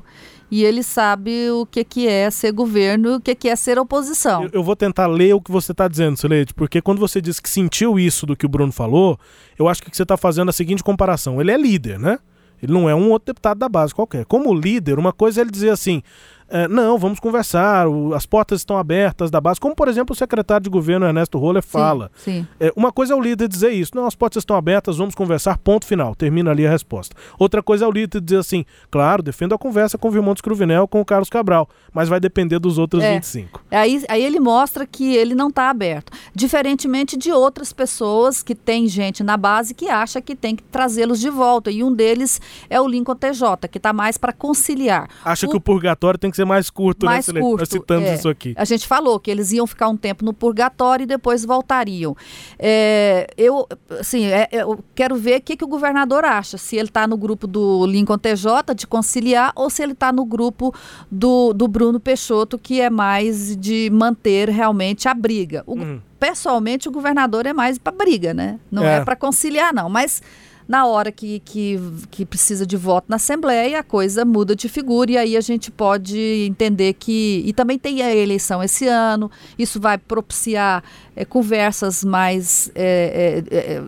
e 0.49 0.63
ele 0.63 0.81
sabe 0.81 1.51
o 1.51 1.65
que, 1.65 1.83
que 1.83 2.07
é 2.07 2.29
ser 2.31 2.51
governo 2.51 3.09
e 3.09 3.15
o 3.15 3.19
que, 3.19 3.35
que 3.35 3.49
é 3.49 3.55
ser 3.55 3.77
oposição. 3.77 4.43
Eu, 4.43 4.49
eu 4.53 4.63
vou 4.63 4.75
tentar 4.75 5.07
ler 5.07 5.33
o 5.33 5.41
que 5.41 5.51
você 5.51 5.73
está 5.73 5.87
dizendo, 5.87 6.17
Celeste, 6.17 6.53
porque 6.53 6.81
quando 6.81 6.99
você 6.99 7.21
disse 7.21 7.41
que 7.41 7.49
sentiu 7.49 7.99
isso 7.99 8.25
do 8.25 8.35
que 8.35 8.45
o 8.45 8.49
Bruno 8.49 8.71
falou, 8.71 9.19
eu 9.59 9.67
acho 9.67 9.83
que 9.83 9.95
você 9.95 10.03
está 10.03 10.15
fazendo 10.15 10.49
a 10.49 10.53
seguinte 10.53 10.83
comparação. 10.83 11.41
Ele 11.41 11.51
é 11.51 11.57
líder, 11.57 11.99
né? 11.99 12.17
Ele 12.61 12.73
não 12.73 12.89
é 12.89 12.95
um 12.95 13.11
outro 13.11 13.27
deputado 13.27 13.59
da 13.59 13.69
base 13.69 13.93
qualquer. 13.93 14.25
Como 14.25 14.53
líder, 14.53 14.97
uma 14.97 15.13
coisa 15.13 15.39
é 15.39 15.43
ele 15.43 15.51
dizer 15.51 15.69
assim: 15.69 16.01
é, 16.49 16.67
não, 16.67 16.97
vamos 16.97 17.19
conversar, 17.19 17.87
o, 17.87 18.13
as 18.13 18.25
portas 18.25 18.61
estão 18.61 18.77
abertas 18.77 19.29
da 19.29 19.41
base, 19.41 19.59
como 19.59 19.75
por 19.75 19.87
exemplo 19.87 20.13
o 20.13 20.15
secretário 20.17 20.63
de 20.63 20.69
governo 20.69 21.05
Ernesto 21.05 21.37
Roller 21.37 21.61
fala. 21.61 22.09
Sim, 22.15 22.41
sim. 22.41 22.47
É, 22.59 22.71
uma 22.75 22.91
coisa 22.91 23.13
é 23.13 23.15
o 23.15 23.21
líder 23.21 23.47
dizer 23.47 23.71
isso, 23.71 23.91
não, 23.93 24.05
as 24.05 24.15
portas 24.15 24.41
estão 24.41 24.55
abertas, 24.55 24.97
vamos 24.97 25.13
conversar, 25.13 25.57
ponto 25.57 25.85
final, 25.85 26.15
termina 26.15 26.51
ali 26.51 26.65
a 26.65 26.69
resposta. 26.69 27.15
Outra 27.37 27.61
coisa 27.61 27.83
é 27.85 27.87
o 27.87 27.91
líder 27.91 28.21
dizer 28.21 28.37
assim, 28.37 28.65
claro, 28.89 29.21
defendo 29.21 29.53
a 29.53 29.57
conversa 29.57 29.97
com 29.97 30.07
o 30.07 30.11
Vilmontes 30.11 30.41
Cruvinel, 30.41 30.87
com 30.87 31.01
o 31.01 31.05
Carlos 31.05 31.29
Cabral, 31.29 31.67
mas 31.93 32.07
vai 32.07 32.19
depender 32.19 32.59
dos 32.59 32.77
outros 32.77 33.03
é, 33.03 33.15
25. 33.15 33.61
Aí, 33.69 34.03
aí 34.07 34.23
ele 34.23 34.39
mostra 34.39 34.85
que 34.85 35.15
ele 35.15 35.35
não 35.35 35.49
está 35.49 35.69
aberto, 35.69 36.13
diferentemente 36.33 37.17
de 37.17 37.31
outras 37.31 37.73
pessoas 37.73 38.41
que 38.41 38.55
tem 38.55 38.87
gente 38.87 39.21
na 39.21 39.35
base 39.35 39.73
que 39.73 39.89
acha 39.89 40.21
que 40.21 40.35
tem 40.35 40.55
que 40.55 40.63
trazê-los 40.63 41.19
de 41.19 41.29
volta, 41.29 41.69
e 41.69 41.83
um 41.83 41.93
deles 41.93 42.39
é 42.69 42.79
o 42.79 42.87
Lincoln 42.87 43.15
TJ, 43.15 43.67
que 43.69 43.77
está 43.77 43.91
mais 43.91 44.17
para 44.17 44.31
conciliar. 44.31 45.09
Acha 45.25 45.45
o... 45.45 45.49
que 45.49 45.57
o 45.57 45.61
purgatório 45.61 46.17
tem 46.17 46.31
que 46.31 46.36
ser 46.37 46.45
mais 46.45 46.69
curto, 46.69 47.05
né, 47.05 47.13
mais 47.13 47.27
né, 47.27 47.41
curto, 47.41 47.59
Nós 47.61 47.69
citamos 47.69 48.09
é. 48.09 48.15
isso 48.15 48.29
aqui. 48.29 48.53
A 48.55 48.65
gente 48.65 48.87
falou 48.87 49.19
que 49.19 49.29
eles 49.29 49.51
iam 49.51 49.65
ficar 49.65 49.89
um 49.89 49.97
tempo 49.97 50.23
no 50.23 50.33
purgatório 50.33 51.03
e 51.03 51.07
depois 51.07 51.43
voltariam. 51.43 52.15
É, 52.59 53.27
eu, 53.37 53.67
assim, 53.99 54.25
é, 54.25 54.47
eu 54.51 54.79
quero 54.95 55.15
ver 55.15 55.39
o 55.39 55.41
que, 55.41 55.57
que 55.57 55.63
o 55.63 55.67
governador 55.67 56.23
acha, 56.23 56.57
se 56.57 56.75
ele 56.75 56.87
está 56.87 57.07
no 57.07 57.17
grupo 57.17 57.47
do 57.47 57.85
Lincoln 57.85 58.17
TJ, 58.17 58.75
de 58.75 58.85
conciliar, 58.85 59.51
ou 59.55 59.69
se 59.69 59.81
ele 59.81 59.93
está 59.93 60.11
no 60.11 60.25
grupo 60.25 60.73
do, 61.11 61.53
do 61.53 61.67
Bruno 61.67 61.99
Peixoto, 61.99 62.57
que 62.57 62.79
é 62.79 62.89
mais 62.89 63.55
de 63.55 63.89
manter 63.91 64.49
realmente 64.49 65.07
a 65.07 65.13
briga. 65.13 65.63
O, 65.65 65.75
hum. 65.75 65.99
Pessoalmente, 66.19 66.89
o 66.89 66.91
governador 66.91 67.45
é 67.45 67.53
mais 67.53 67.77
para 67.77 67.95
briga, 67.95 68.33
né? 68.33 68.59
Não 68.71 68.83
é, 68.83 68.97
é 68.97 69.03
para 69.03 69.15
conciliar, 69.15 69.71
não. 69.71 69.87
Mas 69.87 70.19
na 70.67 70.85
hora 70.85 71.11
que, 71.11 71.39
que, 71.39 71.79
que 72.11 72.25
precisa 72.25 72.65
de 72.65 72.75
voto 72.75 73.05
na 73.07 73.15
Assembleia, 73.15 73.79
a 73.79 73.83
coisa 73.83 74.25
muda 74.25 74.55
de 74.55 74.67
figura 74.67 75.11
e 75.11 75.17
aí 75.17 75.37
a 75.37 75.41
gente 75.41 75.71
pode 75.71 76.19
entender 76.47 76.93
que. 76.93 77.41
E 77.45 77.53
também 77.53 77.79
tem 77.79 78.01
a 78.01 78.13
eleição 78.13 78.61
esse 78.61 78.85
ano, 78.87 79.31
isso 79.57 79.79
vai 79.79 79.97
propiciar 79.97 80.83
é, 81.15 81.23
conversas 81.23 82.03
mais 82.03 82.69
é, 82.75 83.43
é, 83.49 83.81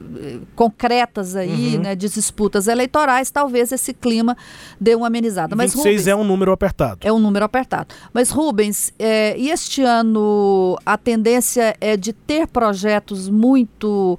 concretas 0.55 1.35
aí, 1.35 1.75
uhum. 1.75 1.81
né, 1.81 1.95
de 1.95 2.07
disputas 2.07 2.67
eleitorais, 2.67 3.29
talvez 3.29 3.71
esse 3.71 3.93
clima 3.93 4.37
dê 4.79 4.95
uma 4.95 5.07
amenizada. 5.07 5.55
Mas 5.55 5.73
26 5.73 5.85
Rubens, 5.85 6.07
é 6.07 6.15
um 6.15 6.23
número 6.23 6.51
apertado. 6.51 6.99
É 7.01 7.11
um 7.11 7.19
número 7.19 7.43
apertado. 7.43 7.93
Mas, 8.13 8.29
Rubens, 8.29 8.93
e 8.99 9.49
este 9.49 9.81
ano 9.81 10.77
a 10.85 10.97
tendência 10.97 11.75
é 11.81 11.97
de 11.97 12.13
ter 12.13 12.47
projetos 12.47 13.29
muito 13.29 14.17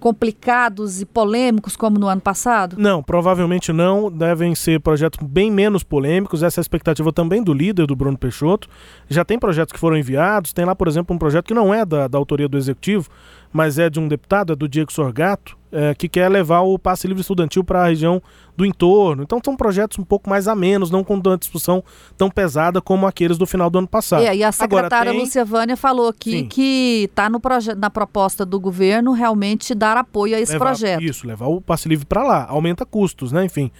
complicados 0.00 1.00
e 1.00 1.04
polêmicos 1.06 1.41
como 1.78 1.98
no 1.98 2.08
ano 2.08 2.20
passado? 2.20 2.76
Não, 2.78 3.02
provavelmente 3.02 3.72
não. 3.72 4.10
Devem 4.10 4.54
ser 4.54 4.80
projetos 4.80 5.18
bem 5.26 5.50
menos 5.50 5.82
polêmicos. 5.82 6.42
Essa 6.42 6.60
é 6.60 6.60
a 6.60 6.62
expectativa 6.62 7.12
também 7.12 7.42
do 7.42 7.54
líder, 7.54 7.86
do 7.86 7.96
Bruno 7.96 8.18
Peixoto. 8.18 8.68
Já 9.08 9.24
tem 9.24 9.38
projetos 9.38 9.72
que 9.72 9.78
foram 9.78 9.96
enviados. 9.96 10.52
Tem 10.52 10.64
lá, 10.64 10.74
por 10.74 10.88
exemplo, 10.88 11.14
um 11.14 11.18
projeto 11.18 11.46
que 11.46 11.54
não 11.54 11.72
é 11.72 11.84
da, 11.84 12.06
da 12.06 12.18
autoria 12.18 12.48
do 12.48 12.58
executivo, 12.58 13.08
mas 13.52 13.78
é 13.78 13.88
de 13.88 13.98
um 13.98 14.06
deputado, 14.06 14.52
é 14.52 14.56
do 14.56 14.68
Diego 14.68 14.92
Sorgato, 14.92 15.56
é, 15.72 15.94
que 15.94 16.08
quer 16.08 16.28
levar 16.28 16.60
o 16.60 16.78
passe 16.78 17.08
livre 17.08 17.22
estudantil 17.22 17.64
para 17.64 17.82
a 17.82 17.88
região 17.88 18.22
do 18.56 18.66
entorno. 18.66 19.22
Então 19.22 19.40
são 19.42 19.56
projetos 19.56 19.98
um 19.98 20.04
pouco 20.04 20.28
mais 20.28 20.46
a 20.46 20.54
menos, 20.54 20.90
não 20.90 21.02
com 21.02 21.14
uma 21.14 21.38
discussão 21.38 21.82
tão 22.16 22.30
pesada 22.30 22.80
como 22.80 23.06
aqueles 23.06 23.38
do 23.38 23.46
final 23.46 23.70
do 23.70 23.78
ano 23.78 23.88
passado. 23.88 24.22
É, 24.22 24.36
e 24.36 24.44
a 24.44 24.52
secretária 24.52 25.10
tem... 25.10 25.20
Lúcia 25.20 25.44
Vânia 25.44 25.76
falou 25.76 26.08
aqui 26.08 26.40
Sim. 26.40 26.46
que 26.46 27.08
está 27.10 27.30
na 27.76 27.90
proposta 27.90 28.44
do 28.44 28.60
governo 28.60 29.12
realmente 29.12 29.74
dar 29.74 29.96
apoio 29.96 30.36
a 30.36 30.40
esse 30.40 30.52
levar, 30.52 30.66
projeto. 30.66 31.02
Isso, 31.02 31.26
levar 31.26 31.46
o 31.46 31.60
passe 31.60 31.88
livre 31.88 32.04
para 32.04 32.22
lá, 32.22 32.46
aumenta 32.48 32.84
custos, 32.84 33.32
né? 33.32 33.44
Enfim. 33.44 33.70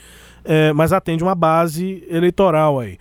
É, 0.44 0.72
mas 0.72 0.92
atende 0.92 1.22
uma 1.22 1.34
base 1.34 2.04
eleitoral 2.08 2.80
aí. 2.80 2.98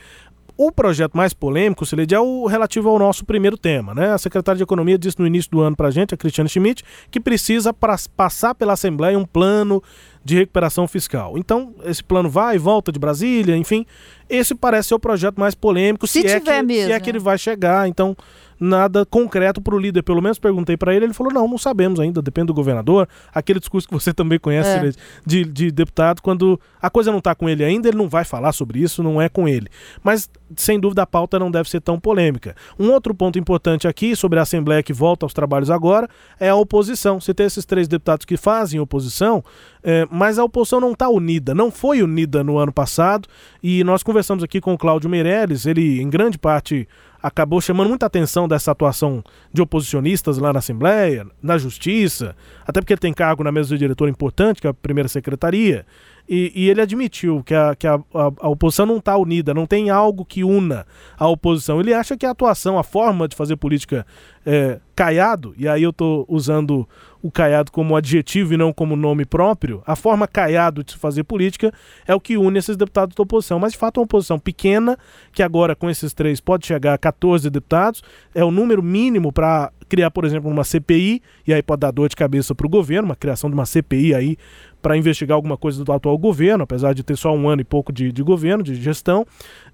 O 0.63 0.71
projeto 0.71 1.17
mais 1.17 1.33
polêmico, 1.33 1.87
Celede, 1.87 2.13
é 2.13 2.19
o 2.19 2.45
relativo 2.45 2.87
ao 2.87 2.99
nosso 2.99 3.25
primeiro 3.25 3.57
tema. 3.57 3.95
Né? 3.95 4.11
A 4.13 4.17
secretária 4.19 4.57
de 4.57 4.63
Economia 4.63 4.95
disse 4.95 5.19
no 5.19 5.25
início 5.25 5.49
do 5.49 5.59
ano 5.59 5.75
para 5.75 5.87
a 5.87 5.91
gente, 5.91 6.13
a 6.13 6.17
Cristiane 6.17 6.47
Schmidt, 6.47 6.83
que 7.09 7.19
precisa 7.19 7.73
passar 8.15 8.53
pela 8.53 8.73
Assembleia 8.73 9.17
um 9.17 9.25
plano 9.25 9.81
de 10.23 10.35
recuperação 10.35 10.87
fiscal. 10.87 11.35
Então, 11.35 11.73
esse 11.83 12.03
plano 12.03 12.29
vai 12.29 12.57
e 12.57 12.59
volta 12.59 12.91
de 12.91 12.99
Brasília, 12.99 13.57
enfim. 13.57 13.87
Esse 14.31 14.55
parece 14.55 14.89
ser 14.89 14.95
o 14.95 14.99
projeto 14.99 15.39
mais 15.39 15.53
polêmico, 15.53 16.07
se, 16.07 16.21
se 16.21 16.27
é, 16.27 16.39
que, 16.39 16.61
mesmo. 16.63 16.87
se 16.87 16.91
é 16.91 16.99
que 16.99 17.09
ele 17.09 17.19
vai 17.19 17.37
chegar. 17.37 17.87
Então, 17.87 18.15
nada 18.61 19.03
concreto 19.03 19.59
para 19.59 19.73
o 19.73 19.79
líder. 19.79 20.03
Pelo 20.03 20.21
menos 20.21 20.37
perguntei 20.37 20.77
para 20.77 20.93
ele, 20.93 21.05
ele 21.05 21.13
falou: 21.13 21.33
não, 21.33 21.47
não 21.47 21.57
sabemos 21.57 21.99
ainda, 21.99 22.21
depende 22.21 22.47
do 22.47 22.53
governador. 22.53 23.09
Aquele 23.33 23.59
discurso 23.59 23.87
que 23.87 23.93
você 23.93 24.13
também 24.13 24.37
conhece 24.37 24.69
é. 24.69 24.91
de, 25.25 25.43
de 25.43 25.71
deputado, 25.71 26.21
quando 26.21 26.61
a 26.79 26.89
coisa 26.89 27.11
não 27.11 27.17
está 27.17 27.33
com 27.33 27.49
ele 27.49 27.63
ainda, 27.63 27.87
ele 27.87 27.97
não 27.97 28.07
vai 28.07 28.23
falar 28.23 28.51
sobre 28.51 28.79
isso, 28.79 29.01
não 29.01 29.19
é 29.19 29.27
com 29.27 29.47
ele. 29.47 29.67
Mas, 30.03 30.29
sem 30.55 30.79
dúvida, 30.79 31.01
a 31.01 31.07
pauta 31.07 31.39
não 31.39 31.49
deve 31.49 31.69
ser 31.69 31.81
tão 31.81 31.99
polêmica. 31.99 32.55
Um 32.77 32.91
outro 32.91 33.15
ponto 33.15 33.39
importante 33.39 33.87
aqui 33.87 34.15
sobre 34.15 34.37
a 34.37 34.43
Assembleia 34.43 34.83
que 34.83 34.93
volta 34.93 35.25
aos 35.25 35.33
trabalhos 35.33 35.71
agora 35.71 36.07
é 36.39 36.49
a 36.49 36.55
oposição. 36.55 37.19
Você 37.19 37.33
tem 37.33 37.47
esses 37.47 37.65
três 37.65 37.87
deputados 37.87 38.25
que 38.25 38.37
fazem 38.37 38.79
oposição, 38.79 39.43
é, 39.83 40.07
mas 40.11 40.37
a 40.37 40.43
oposição 40.43 40.79
não 40.79 40.91
está 40.91 41.09
unida, 41.09 41.55
não 41.55 41.71
foi 41.71 42.03
unida 42.03 42.43
no 42.43 42.59
ano 42.59 42.71
passado. 42.71 43.27
E 43.63 43.83
nós 43.83 44.03
conversamos 44.03 44.20
aqui 44.43 44.61
com 44.61 44.73
o 44.73 44.77
Cláudio 44.77 45.09
Meirelles, 45.09 45.65
ele, 45.65 46.01
em 46.01 46.09
grande 46.09 46.37
parte, 46.37 46.87
acabou 47.21 47.61
chamando 47.61 47.89
muita 47.89 48.05
atenção 48.05 48.47
dessa 48.47 48.71
atuação 48.71 49.23
de 49.53 49.61
oposicionistas 49.61 50.37
lá 50.37 50.51
na 50.51 50.59
Assembleia, 50.59 51.25
na 51.41 51.57
Justiça, 51.57 52.35
até 52.65 52.81
porque 52.81 52.93
ele 52.93 52.99
tem 52.99 53.13
cargo 53.13 53.43
na 53.43 53.51
mesa 53.51 53.69
do 53.69 53.77
diretor 53.77 54.09
importante, 54.09 54.61
que 54.61 54.67
é 54.67 54.69
a 54.69 54.73
primeira 54.73 55.07
secretaria, 55.07 55.85
e, 56.27 56.51
e 56.55 56.69
ele 56.69 56.81
admitiu 56.81 57.43
que 57.43 57.53
a, 57.53 57.75
que 57.75 57.85
a, 57.85 57.95
a, 57.95 58.31
a 58.39 58.49
oposição 58.49 58.85
não 58.85 58.97
está 58.97 59.17
unida, 59.17 59.53
não 59.53 59.65
tem 59.65 59.89
algo 59.89 60.23
que 60.23 60.43
una 60.43 60.85
a 61.17 61.27
oposição. 61.27 61.79
Ele 61.79 61.93
acha 61.93 62.15
que 62.15 62.25
a 62.25 62.31
atuação, 62.31 62.79
a 62.79 62.83
forma 62.83 63.27
de 63.27 63.35
fazer 63.35 63.57
política 63.57 64.05
é, 64.45 64.79
Caiado, 64.95 65.53
e 65.57 65.67
aí 65.67 65.83
eu 65.83 65.89
estou 65.89 66.25
usando 66.29 66.87
o 67.21 67.29
Caiado 67.29 67.71
como 67.71 67.95
adjetivo 67.95 68.53
e 68.53 68.57
não 68.57 68.73
como 68.73 68.95
nome 68.95 69.25
próprio, 69.25 69.83
a 69.85 69.95
forma 69.95 70.27
Caiado 70.27 70.83
de 70.83 70.93
se 70.93 70.97
fazer 70.97 71.23
política 71.23 71.71
é 72.07 72.15
o 72.15 72.19
que 72.19 72.37
une 72.37 72.57
esses 72.57 72.75
deputados 72.75 73.15
da 73.15 73.23
oposição. 73.23 73.59
Mas 73.59 73.73
de 73.73 73.77
fato 73.77 73.97
é 73.97 73.99
uma 74.01 74.05
oposição 74.05 74.39
pequena, 74.39 74.97
que 75.31 75.43
agora 75.43 75.75
com 75.75 75.89
esses 75.89 76.13
três 76.13 76.39
pode 76.39 76.65
chegar 76.65 76.93
a 76.93 76.97
14 76.97 77.49
deputados, 77.49 78.01
é 78.33 78.43
o 78.43 78.51
número 78.51 78.81
mínimo 78.81 79.31
para 79.31 79.71
criar, 79.87 80.09
por 80.09 80.23
exemplo, 80.23 80.49
uma 80.49 80.63
CPI, 80.63 81.21
e 81.45 81.53
aí 81.53 81.61
pode 81.61 81.81
dar 81.81 81.91
dor 81.91 82.07
de 82.07 82.15
cabeça 82.15 82.55
para 82.55 82.65
o 82.65 82.69
governo, 82.69 83.09
uma 83.09 83.15
criação 83.15 83.49
de 83.49 83.53
uma 83.53 83.65
CPI 83.65 84.15
aí 84.15 84.37
para 84.81 84.97
investigar 84.97 85.35
alguma 85.35 85.57
coisa 85.57 85.83
do 85.83 85.91
atual 85.91 86.17
governo, 86.17 86.63
apesar 86.63 86.93
de 86.93 87.03
ter 87.03 87.17
só 87.17 87.35
um 87.35 87.47
ano 87.47 87.61
e 87.61 87.65
pouco 87.65 87.91
de, 87.91 88.11
de 88.11 88.23
governo, 88.23 88.63
de 88.63 88.73
gestão. 88.75 89.25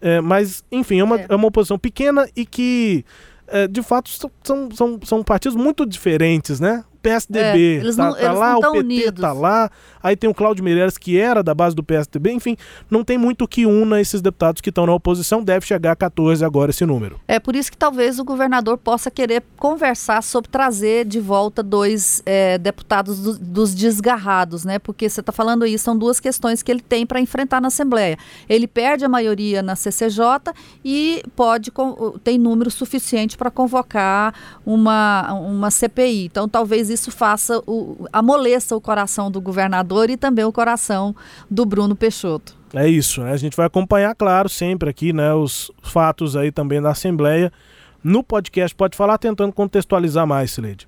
É, 0.01 0.19
mas, 0.19 0.63
enfim, 0.71 0.99
é 0.99 1.03
uma, 1.03 1.19
é. 1.19 1.27
é 1.29 1.35
uma 1.35 1.47
oposição 1.47 1.77
pequena 1.77 2.27
e 2.35 2.45
que, 2.45 3.05
de 3.69 3.81
fato, 3.83 4.09
são, 4.09 4.69
são, 4.73 4.99
são 5.03 5.23
partidos 5.23 5.55
muito 5.55 5.85
diferentes, 5.85 6.59
né? 6.59 6.83
PSDB 7.01 7.77
é, 7.77 7.91
tá, 7.91 8.03
não, 8.03 8.13
tá 8.13 8.31
lá, 8.31 8.57
o 8.57 8.61
PT 8.61 8.79
unidos. 8.79 9.21
tá 9.21 9.33
lá, 9.33 9.69
aí 10.01 10.15
tem 10.15 10.29
o 10.29 10.33
Cláudio 10.33 10.63
Meireles 10.63 10.97
que 10.97 11.17
era 11.17 11.43
da 11.43 11.53
base 11.53 11.75
do 11.75 11.83
PSDB, 11.83 12.31
enfim, 12.31 12.57
não 12.89 13.03
tem 13.03 13.17
muito 13.17 13.47
que 13.47 13.65
una 13.65 14.01
esses 14.01 14.21
deputados 14.21 14.61
que 14.61 14.69
estão 14.69 14.85
na 14.85 14.93
oposição, 14.93 15.43
deve 15.43 15.65
chegar 15.65 15.91
a 15.91 15.95
14 15.95 16.43
agora 16.43 16.71
esse 16.71 16.85
número. 16.85 17.19
É 17.27 17.39
por 17.39 17.55
isso 17.55 17.71
que 17.71 17.77
talvez 17.77 18.19
o 18.19 18.23
governador 18.23 18.77
possa 18.77 19.11
querer 19.11 19.43
conversar 19.57 20.21
sobre 20.23 20.49
trazer 20.49 21.05
de 21.05 21.19
volta 21.19 21.61
dois 21.63 22.21
é, 22.25 22.57
deputados 22.57 23.19
do, 23.19 23.37
dos 23.37 23.75
desgarrados, 23.75 24.65
né? 24.65 24.79
Porque 24.79 25.09
você 25.09 25.19
está 25.19 25.31
falando 25.31 25.65
isso, 25.65 25.83
são 25.83 25.97
duas 25.97 26.19
questões 26.19 26.63
que 26.63 26.71
ele 26.71 26.81
tem 26.81 27.05
para 27.05 27.19
enfrentar 27.19 27.61
na 27.61 27.67
Assembleia. 27.67 28.17
Ele 28.49 28.67
perde 28.67 29.05
a 29.05 29.09
maioria 29.09 29.61
na 29.61 29.75
CCJ 29.75 30.53
e 30.83 31.23
pode 31.35 31.71
tem 32.23 32.37
número 32.37 32.71
suficiente 32.71 33.37
para 33.37 33.51
convocar 33.51 34.33
uma, 34.65 35.33
uma 35.33 35.71
CPI. 35.71 36.25
Então 36.25 36.47
talvez 36.47 36.89
isso 36.89 36.96
faça 37.05 37.61
o, 37.67 38.07
amoleça 38.11 38.75
o 38.75 38.81
coração 38.81 39.29
do 39.29 39.39
governador 39.39 40.09
e 40.09 40.17
também 40.17 40.45
o 40.45 40.51
coração 40.51 41.15
do 41.49 41.65
Bruno 41.65 41.95
Peixoto. 41.95 42.55
É 42.73 42.87
isso, 42.87 43.21
né? 43.21 43.31
A 43.31 43.37
gente 43.37 43.55
vai 43.55 43.65
acompanhar, 43.65 44.13
claro, 44.15 44.49
sempre 44.49 44.89
aqui, 44.89 45.13
né, 45.13 45.33
os 45.33 45.71
fatos 45.81 46.35
aí 46.35 46.51
também 46.51 46.81
da 46.81 46.91
Assembleia. 46.91 47.51
No 48.03 48.23
podcast 48.23 48.75
Pode 48.75 48.95
Falar, 48.95 49.17
tentando 49.17 49.53
contextualizar 49.53 50.25
mais, 50.25 50.51
Sileide. 50.51 50.87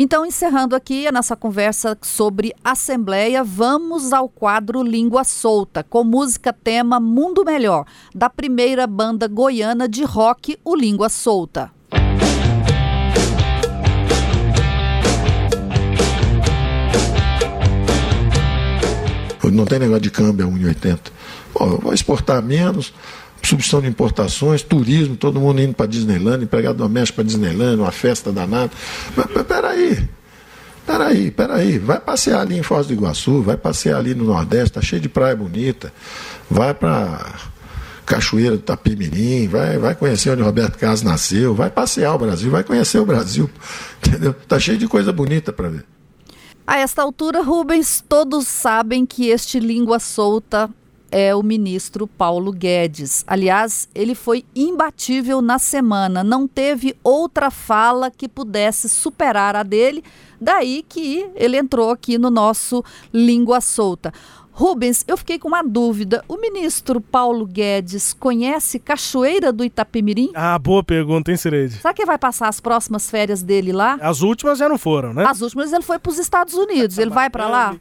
Então, 0.00 0.24
encerrando 0.24 0.76
aqui 0.76 1.08
a 1.08 1.12
nossa 1.12 1.34
conversa 1.34 1.98
sobre 2.00 2.54
Assembleia, 2.62 3.42
vamos 3.42 4.12
ao 4.12 4.28
quadro 4.28 4.80
Língua 4.80 5.24
Solta, 5.24 5.82
com 5.82 6.04
música 6.04 6.52
tema 6.52 7.00
Mundo 7.00 7.44
Melhor, 7.44 7.84
da 8.14 8.30
primeira 8.30 8.86
banda 8.86 9.26
goiana 9.26 9.88
de 9.88 10.04
rock, 10.04 10.56
o 10.64 10.76
Língua 10.76 11.08
Solta. 11.08 11.77
Não 19.56 19.64
tem 19.64 19.78
negócio 19.78 20.02
de 20.02 20.10
câmbio 20.10 20.46
a 20.46 20.50
1,80. 20.50 20.98
Pô, 21.52 21.66
vou 21.78 21.92
exportar 21.92 22.42
menos, 22.42 22.92
substituição 23.42 23.80
de 23.80 23.88
importações, 23.88 24.62
turismo, 24.62 25.16
todo 25.16 25.40
mundo 25.40 25.60
indo 25.60 25.74
para 25.74 25.86
Disneyland, 25.86 26.44
empregado 26.44 26.76
doméstico 26.76 27.16
para 27.16 27.24
Disneyland, 27.24 27.80
uma 27.80 27.92
festa 27.92 28.32
danada. 28.32 28.70
Mas, 29.16 29.26
mas 29.34 29.46
peraí, 29.46 30.08
peraí, 30.86 31.30
peraí, 31.30 31.78
vai 31.78 32.00
passear 32.00 32.40
ali 32.40 32.58
em 32.58 32.62
Foz 32.62 32.86
do 32.86 32.92
Iguaçu, 32.92 33.42
vai 33.42 33.56
passear 33.56 33.98
ali 33.98 34.14
no 34.14 34.24
Nordeste, 34.24 34.72
tá 34.72 34.82
cheio 34.82 35.00
de 35.00 35.08
praia 35.08 35.36
bonita, 35.36 35.92
vai 36.50 36.74
para 36.74 37.34
Cachoeira 38.08 38.56
do 38.56 38.62
Tapimirim, 38.62 39.48
vai, 39.48 39.78
vai 39.78 39.94
conhecer 39.94 40.30
onde 40.30 40.42
Roberto 40.42 40.78
Carlos 40.78 41.02
nasceu, 41.02 41.54
vai 41.54 41.70
passear 41.70 42.14
o 42.14 42.18
Brasil, 42.18 42.50
vai 42.50 42.64
conhecer 42.64 42.98
o 42.98 43.04
Brasil, 43.04 43.50
entendeu? 44.04 44.34
Tá 44.46 44.58
cheio 44.58 44.78
de 44.78 44.88
coisa 44.88 45.12
bonita 45.12 45.52
para 45.52 45.68
ver. 45.68 45.84
A 46.70 46.76
esta 46.76 47.00
altura, 47.00 47.40
Rubens, 47.40 48.04
todos 48.06 48.46
sabem 48.46 49.06
que 49.06 49.28
este 49.28 49.58
língua 49.58 49.98
solta 49.98 50.68
é 51.10 51.34
o 51.34 51.42
ministro 51.42 52.06
Paulo 52.06 52.52
Guedes. 52.52 53.24
Aliás, 53.26 53.88
ele 53.94 54.14
foi 54.14 54.44
imbatível 54.54 55.40
na 55.40 55.58
semana, 55.58 56.22
não 56.22 56.46
teve 56.46 56.94
outra 57.02 57.50
fala 57.50 58.10
que 58.10 58.28
pudesse 58.28 58.86
superar 58.86 59.56
a 59.56 59.62
dele, 59.62 60.04
daí 60.38 60.84
que 60.86 61.26
ele 61.34 61.56
entrou 61.56 61.88
aqui 61.88 62.18
no 62.18 62.28
nosso 62.28 62.84
Língua 63.14 63.62
Solta. 63.62 64.12
Rubens, 64.58 65.04
eu 65.06 65.16
fiquei 65.16 65.38
com 65.38 65.46
uma 65.46 65.62
dúvida. 65.62 66.24
O 66.26 66.36
ministro 66.36 67.00
Paulo 67.00 67.46
Guedes 67.46 68.12
conhece 68.12 68.80
Cachoeira 68.80 69.52
do 69.52 69.64
Itapemirim? 69.64 70.32
Ah, 70.34 70.58
boa 70.58 70.82
pergunta, 70.82 71.30
hein, 71.30 71.36
Cireide? 71.36 71.74
Será 71.74 71.94
que 71.94 72.04
vai 72.04 72.18
passar 72.18 72.48
as 72.48 72.58
próximas 72.58 73.08
férias 73.08 73.40
dele 73.40 73.70
lá? 73.70 73.96
As 74.00 74.20
últimas 74.20 74.58
já 74.58 74.68
não 74.68 74.76
foram, 74.76 75.14
né? 75.14 75.24
As 75.24 75.42
últimas 75.42 75.72
ele 75.72 75.84
foi 75.84 76.00
para 76.00 76.10
os 76.10 76.18
Estados 76.18 76.54
Unidos. 76.54 76.98
ele 76.98 77.10
vai 77.10 77.30
para 77.30 77.46
lá? 77.46 77.76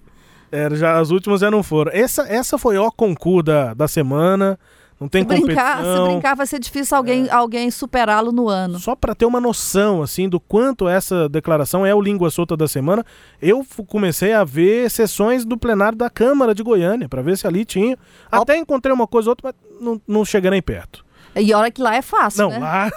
É, 0.52 0.70
já, 0.76 1.00
as 1.00 1.10
últimas 1.10 1.42
já 1.42 1.50
não 1.50 1.64
foram. 1.64 1.92
Essa, 1.92 2.28
essa 2.32 2.60
foi 2.60 2.78
o 2.78 2.92
concurso 2.92 3.42
da, 3.42 3.74
da 3.74 3.88
semana. 3.88 4.60
Não 5.00 5.08
tem 5.08 5.22
se 5.22 5.28
brincar. 5.28 5.84
Se 5.84 6.12
brincar, 6.12 6.36
vai 6.36 6.48
ser 6.48 6.60
difícil 6.60 6.98
alguém, 6.98 7.28
é. 7.28 7.32
alguém 7.32 7.70
superá-lo 7.70 8.32
no 8.32 8.50
ano. 8.50 8.80
Só 8.80 8.96
para 8.96 9.14
ter 9.14 9.26
uma 9.26 9.40
noção, 9.40 10.02
assim, 10.02 10.28
do 10.28 10.40
quanto 10.40 10.88
essa 10.88 11.30
declaração 11.30 11.86
é 11.86 11.94
o 11.94 12.02
língua 12.02 12.32
solta 12.32 12.58
da 12.58 12.68
semana, 12.68 13.06
eu 13.42 13.66
comecei 13.88 14.34
a 14.34 14.44
ver 14.44 14.90
sessões 14.90 15.46
do 15.46 15.58
plenário 15.58 15.98
da 15.98 16.10
Câmara 16.10 16.56
de 16.56 16.64
Goiânia, 16.64 17.08
para 17.08 17.22
ver 17.22 17.38
se 17.38 17.46
ali 17.46 17.64
tinha. 17.64 17.98
Até 18.32 18.58
encontrei 18.58 18.94
uma 18.94 19.08
coisa 19.08 19.30
ou 19.30 19.32
outra, 19.32 19.54
mas 19.54 19.82
não, 19.82 20.02
não 20.08 20.26
chega 20.26 20.50
nem 20.50 20.62
perto. 20.62 21.07
E 21.40 21.54
olha 21.54 21.72
que 21.72 21.82
lá 21.82 21.96
é 21.96 22.02
fácil, 22.02 22.44
Não, 22.44 22.50
né? 22.52 22.60
lá, 22.60 22.90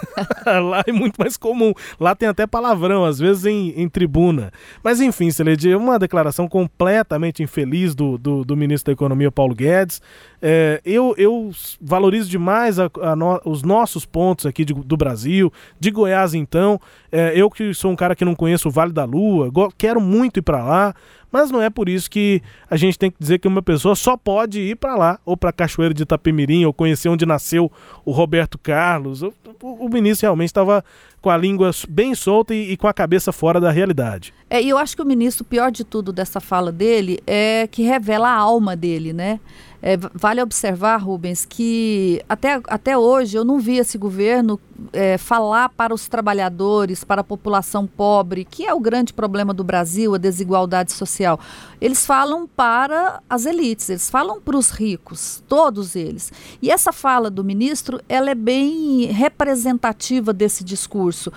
lá 0.59 0.83
é 0.85 0.91
muito 0.91 1.17
mais 1.17 1.37
comum. 1.37 1.73
Lá 1.99 2.15
tem 2.15 2.27
até 2.27 2.45
palavrão, 2.47 3.05
às 3.05 3.19
vezes 3.19 3.45
em, 3.45 3.69
em 3.75 3.87
tribuna. 3.87 4.51
Mas 4.83 5.01
enfim, 5.01 5.31
Celede, 5.31 5.73
uma 5.75 5.99
declaração 5.99 6.47
completamente 6.47 7.43
infeliz 7.43 7.95
do, 7.95 8.17
do, 8.17 8.43
do, 8.43 8.57
ministro 8.57 8.87
da 8.87 8.93
Economia, 8.93 9.31
Paulo 9.31 9.55
Guedes. 9.55 10.01
É, 10.41 10.81
eu, 10.83 11.13
eu 11.17 11.51
valorizo 11.79 12.29
demais 12.29 12.79
a, 12.79 12.89
a 13.01 13.15
no, 13.15 13.39
os 13.45 13.61
nossos 13.63 14.05
pontos 14.05 14.45
aqui 14.45 14.65
de, 14.65 14.73
do 14.73 14.97
Brasil, 14.97 15.51
de 15.79 15.91
Goiás 15.91 16.33
então. 16.33 16.79
É, 17.11 17.33
eu 17.35 17.49
que 17.49 17.73
sou 17.73 17.91
um 17.91 17.95
cara 17.95 18.15
que 18.15 18.25
não 18.25 18.35
conheço 18.35 18.69
o 18.69 18.71
Vale 18.71 18.91
da 18.91 19.05
Lua, 19.05 19.51
quero 19.77 20.01
muito 20.01 20.39
ir 20.39 20.41
para 20.41 20.63
lá, 20.63 20.95
mas 21.31 21.49
não 21.49 21.61
é 21.61 21.69
por 21.69 21.87
isso 21.87 22.09
que 22.09 22.41
a 22.69 22.75
gente 22.75 22.99
tem 22.99 23.09
que 23.09 23.17
dizer 23.19 23.39
que 23.39 23.47
uma 23.47 23.61
pessoa 23.61 23.95
só 23.95 24.17
pode 24.17 24.59
ir 24.59 24.75
para 24.75 24.95
lá, 24.95 25.19
ou 25.25 25.37
para 25.37 25.51
Cachoeira 25.51 25.93
de 25.93 26.03
Itapemirim, 26.03 26.65
ou 26.65 26.73
conhecer 26.73 27.09
onde 27.09 27.25
nasceu 27.25 27.71
o 28.03 28.11
Roberto 28.11 28.57
Carlos. 28.57 29.21
O, 29.21 29.33
o, 29.61 29.85
o 29.85 29.89
ministro 29.89 30.25
realmente 30.25 30.49
estava 30.49 30.83
com 31.21 31.29
a 31.29 31.37
língua 31.37 31.71
bem 31.87 32.15
solta 32.15 32.53
e, 32.53 32.71
e, 32.71 32.77
com 32.77 32.87
a 32.87 32.93
cabeça 32.93 33.31
fora 33.31 33.59
da 33.59 33.71
realidade. 33.71 34.33
É, 34.49 34.61
e 34.61 34.69
eu 34.69 34.77
acho 34.77 34.95
que 34.95 35.01
o 35.01 35.05
ministro, 35.05 35.45
pior 35.45 35.71
de 35.71 35.83
tudo 35.83 36.11
dessa 36.11 36.39
fala 36.39 36.71
dele 36.71 37.19
é 37.27 37.67
que 37.67 37.83
revela 37.83 38.29
a 38.29 38.35
alma 38.35 38.75
dele, 38.75 39.13
né? 39.13 39.39
É, 39.83 39.97
vale 39.97 40.41
observar, 40.43 40.97
Rubens, 40.97 41.43
que 41.43 42.23
até, 42.29 42.61
até 42.67 42.95
hoje 42.95 43.35
eu 43.35 43.43
não 43.43 43.59
vi 43.59 43.77
esse 43.77 43.97
governo 43.97 44.59
é, 44.93 45.17
falar 45.17 45.69
para 45.69 45.91
os 45.91 46.07
trabalhadores, 46.07 47.03
para 47.03 47.21
a 47.21 47.23
população 47.23 47.87
pobre, 47.87 48.45
que 48.45 48.65
é 48.65 48.73
o 48.73 48.79
grande 48.79 49.11
problema 49.11 49.55
do 49.55 49.63
Brasil, 49.63 50.13
a 50.13 50.19
desigualdade 50.19 50.91
social. 50.91 51.39
Eles 51.79 52.05
falam 52.05 52.47
para 52.47 53.23
as 53.27 53.47
elites, 53.47 53.89
eles 53.89 54.07
falam 54.07 54.39
para 54.39 54.55
os 54.55 54.69
ricos, 54.69 55.43
todos 55.47 55.95
eles. 55.95 56.31
E 56.61 56.69
essa 56.69 56.93
fala 56.93 57.31
do 57.31 57.43
ministro, 57.43 57.99
ela 58.07 58.29
é 58.29 58.35
bem 58.35 59.05
representativa 59.05 60.31
desse 60.31 60.63
discurso. 60.63 61.33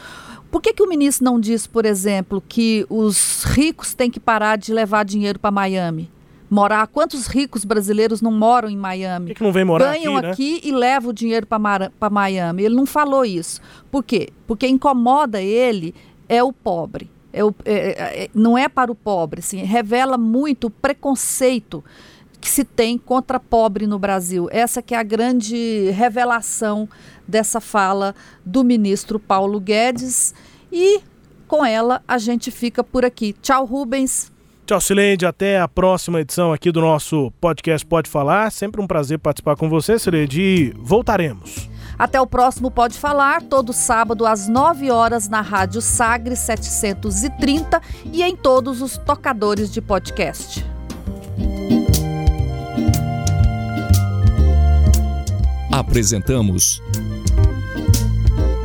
Por 0.51 0.61
que, 0.61 0.75
que 0.75 0.83
o 0.83 0.89
ministro 0.89 1.25
não 1.25 1.41
diz, 1.41 1.67
por 1.67 1.87
exemplo, 1.87 2.43
que 2.47 2.87
os 2.91 3.43
ricos 3.43 3.95
têm 3.95 4.11
que 4.11 4.21
parar 4.21 4.57
de 4.57 4.73
levar 4.73 5.05
dinheiro 5.05 5.39
para 5.39 5.51
Miami? 5.51 6.14
Morar. 6.55 6.87
Quantos 6.87 7.27
ricos 7.27 7.65
brasileiros 7.65 8.23
não 8.23 8.31
moram 8.31 8.71
em 8.71 8.77
Miami? 8.77 9.29
Por 9.29 9.37
que, 9.37 9.43
não 9.43 9.53
vem 9.53 9.65
morar 9.65 9.93
Ganham 9.93 10.17
aqui, 10.17 10.27
né? 10.27 10.33
aqui 10.33 10.61
e 10.63 10.73
levam 10.73 11.11
o 11.11 11.13
dinheiro 11.13 11.47
para 11.47 12.11
Miami. 12.11 12.63
Ele 12.63 12.77
não 12.77 12.87
falou 12.87 13.25
isso. 13.25 13.61
Por 13.91 14.05
quê? 14.05 14.29
Porque 14.47 14.67
incomoda 14.67 15.43
ele 15.43 15.95
é 16.29 16.43
o 16.43 16.53
pobre. 16.53 17.11
É 17.33 17.45
o, 17.45 17.53
é, 17.65 17.73
é, 17.75 18.25
é, 18.25 18.31
não 18.33 18.57
é 18.57 18.69
para 18.69 18.93
o 18.93 18.95
pobre, 18.95 19.41
assim, 19.41 19.59
revela 19.65 20.17
muito 20.17 20.69
o 20.69 20.71
preconceito 20.71 21.83
que 22.41 22.49
se 22.49 22.63
tem 22.63 22.97
contra 22.97 23.41
pobre 23.41 23.89
no 23.89 23.99
Brasil. 23.99 24.49
Essa 24.53 24.81
que 24.81 24.95
é 24.95 24.99
a 24.99 25.03
grande 25.03 25.91
revelação 25.91 26.89
dessa 27.27 27.61
fala 27.61 28.15
do 28.47 28.63
ministro 28.63 29.19
Paulo 29.19 29.59
Guedes 29.59 30.33
e 30.71 31.01
com 31.49 31.65
ela 31.65 32.03
a 32.07 32.19
gente 32.19 32.53
fica 32.53 32.85
por 32.85 33.05
aqui. 33.05 33.35
Tchau, 33.43 33.65
Rubens. 33.65 34.31
Tchau, 34.67 34.81
Silene. 34.81 35.27
Até 35.27 35.61
a 35.61 35.69
próxima 35.69 36.21
edição 36.21 36.51
aqui 36.51 36.73
do 36.73 36.81
nosso 36.81 37.31
podcast 37.41 37.85
Pode 37.87 38.09
Falar. 38.09 38.51
Sempre 38.51 38.81
um 38.81 38.87
prazer 38.87 39.19
participar 39.19 39.57
com 39.57 39.69
você, 39.69 39.99
Silene. 39.99 40.73
Voltaremos. 40.79 41.69
Até 41.99 42.21
o 42.21 42.27
próximo 42.27 42.71
Pode 42.71 42.99
Falar, 42.99 43.43
todo 43.43 43.73
sábado 43.73 44.27
às 44.27 44.49
9 44.49 44.91
horas 44.91 45.29
na 45.29 45.43
Rádio 45.43 45.81
Sagre 45.81 46.35
730 46.35 47.81
e 48.13 48.23
em 48.23 48.35
todos 48.35 48.81
os 48.81 48.97
tocadores 48.97 49.71
de 49.71 49.83
podcast. 49.83 50.65
Apresentamos 55.71 56.83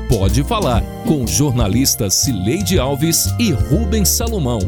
Pode 0.08 0.44
Falar 0.44 0.82
com 1.06 1.28
jornalistas 1.28 2.16
Cileide 2.16 2.80
Alves 2.80 3.28
e 3.38 3.52
Rubens 3.52 4.10
Salomão. 4.10 4.60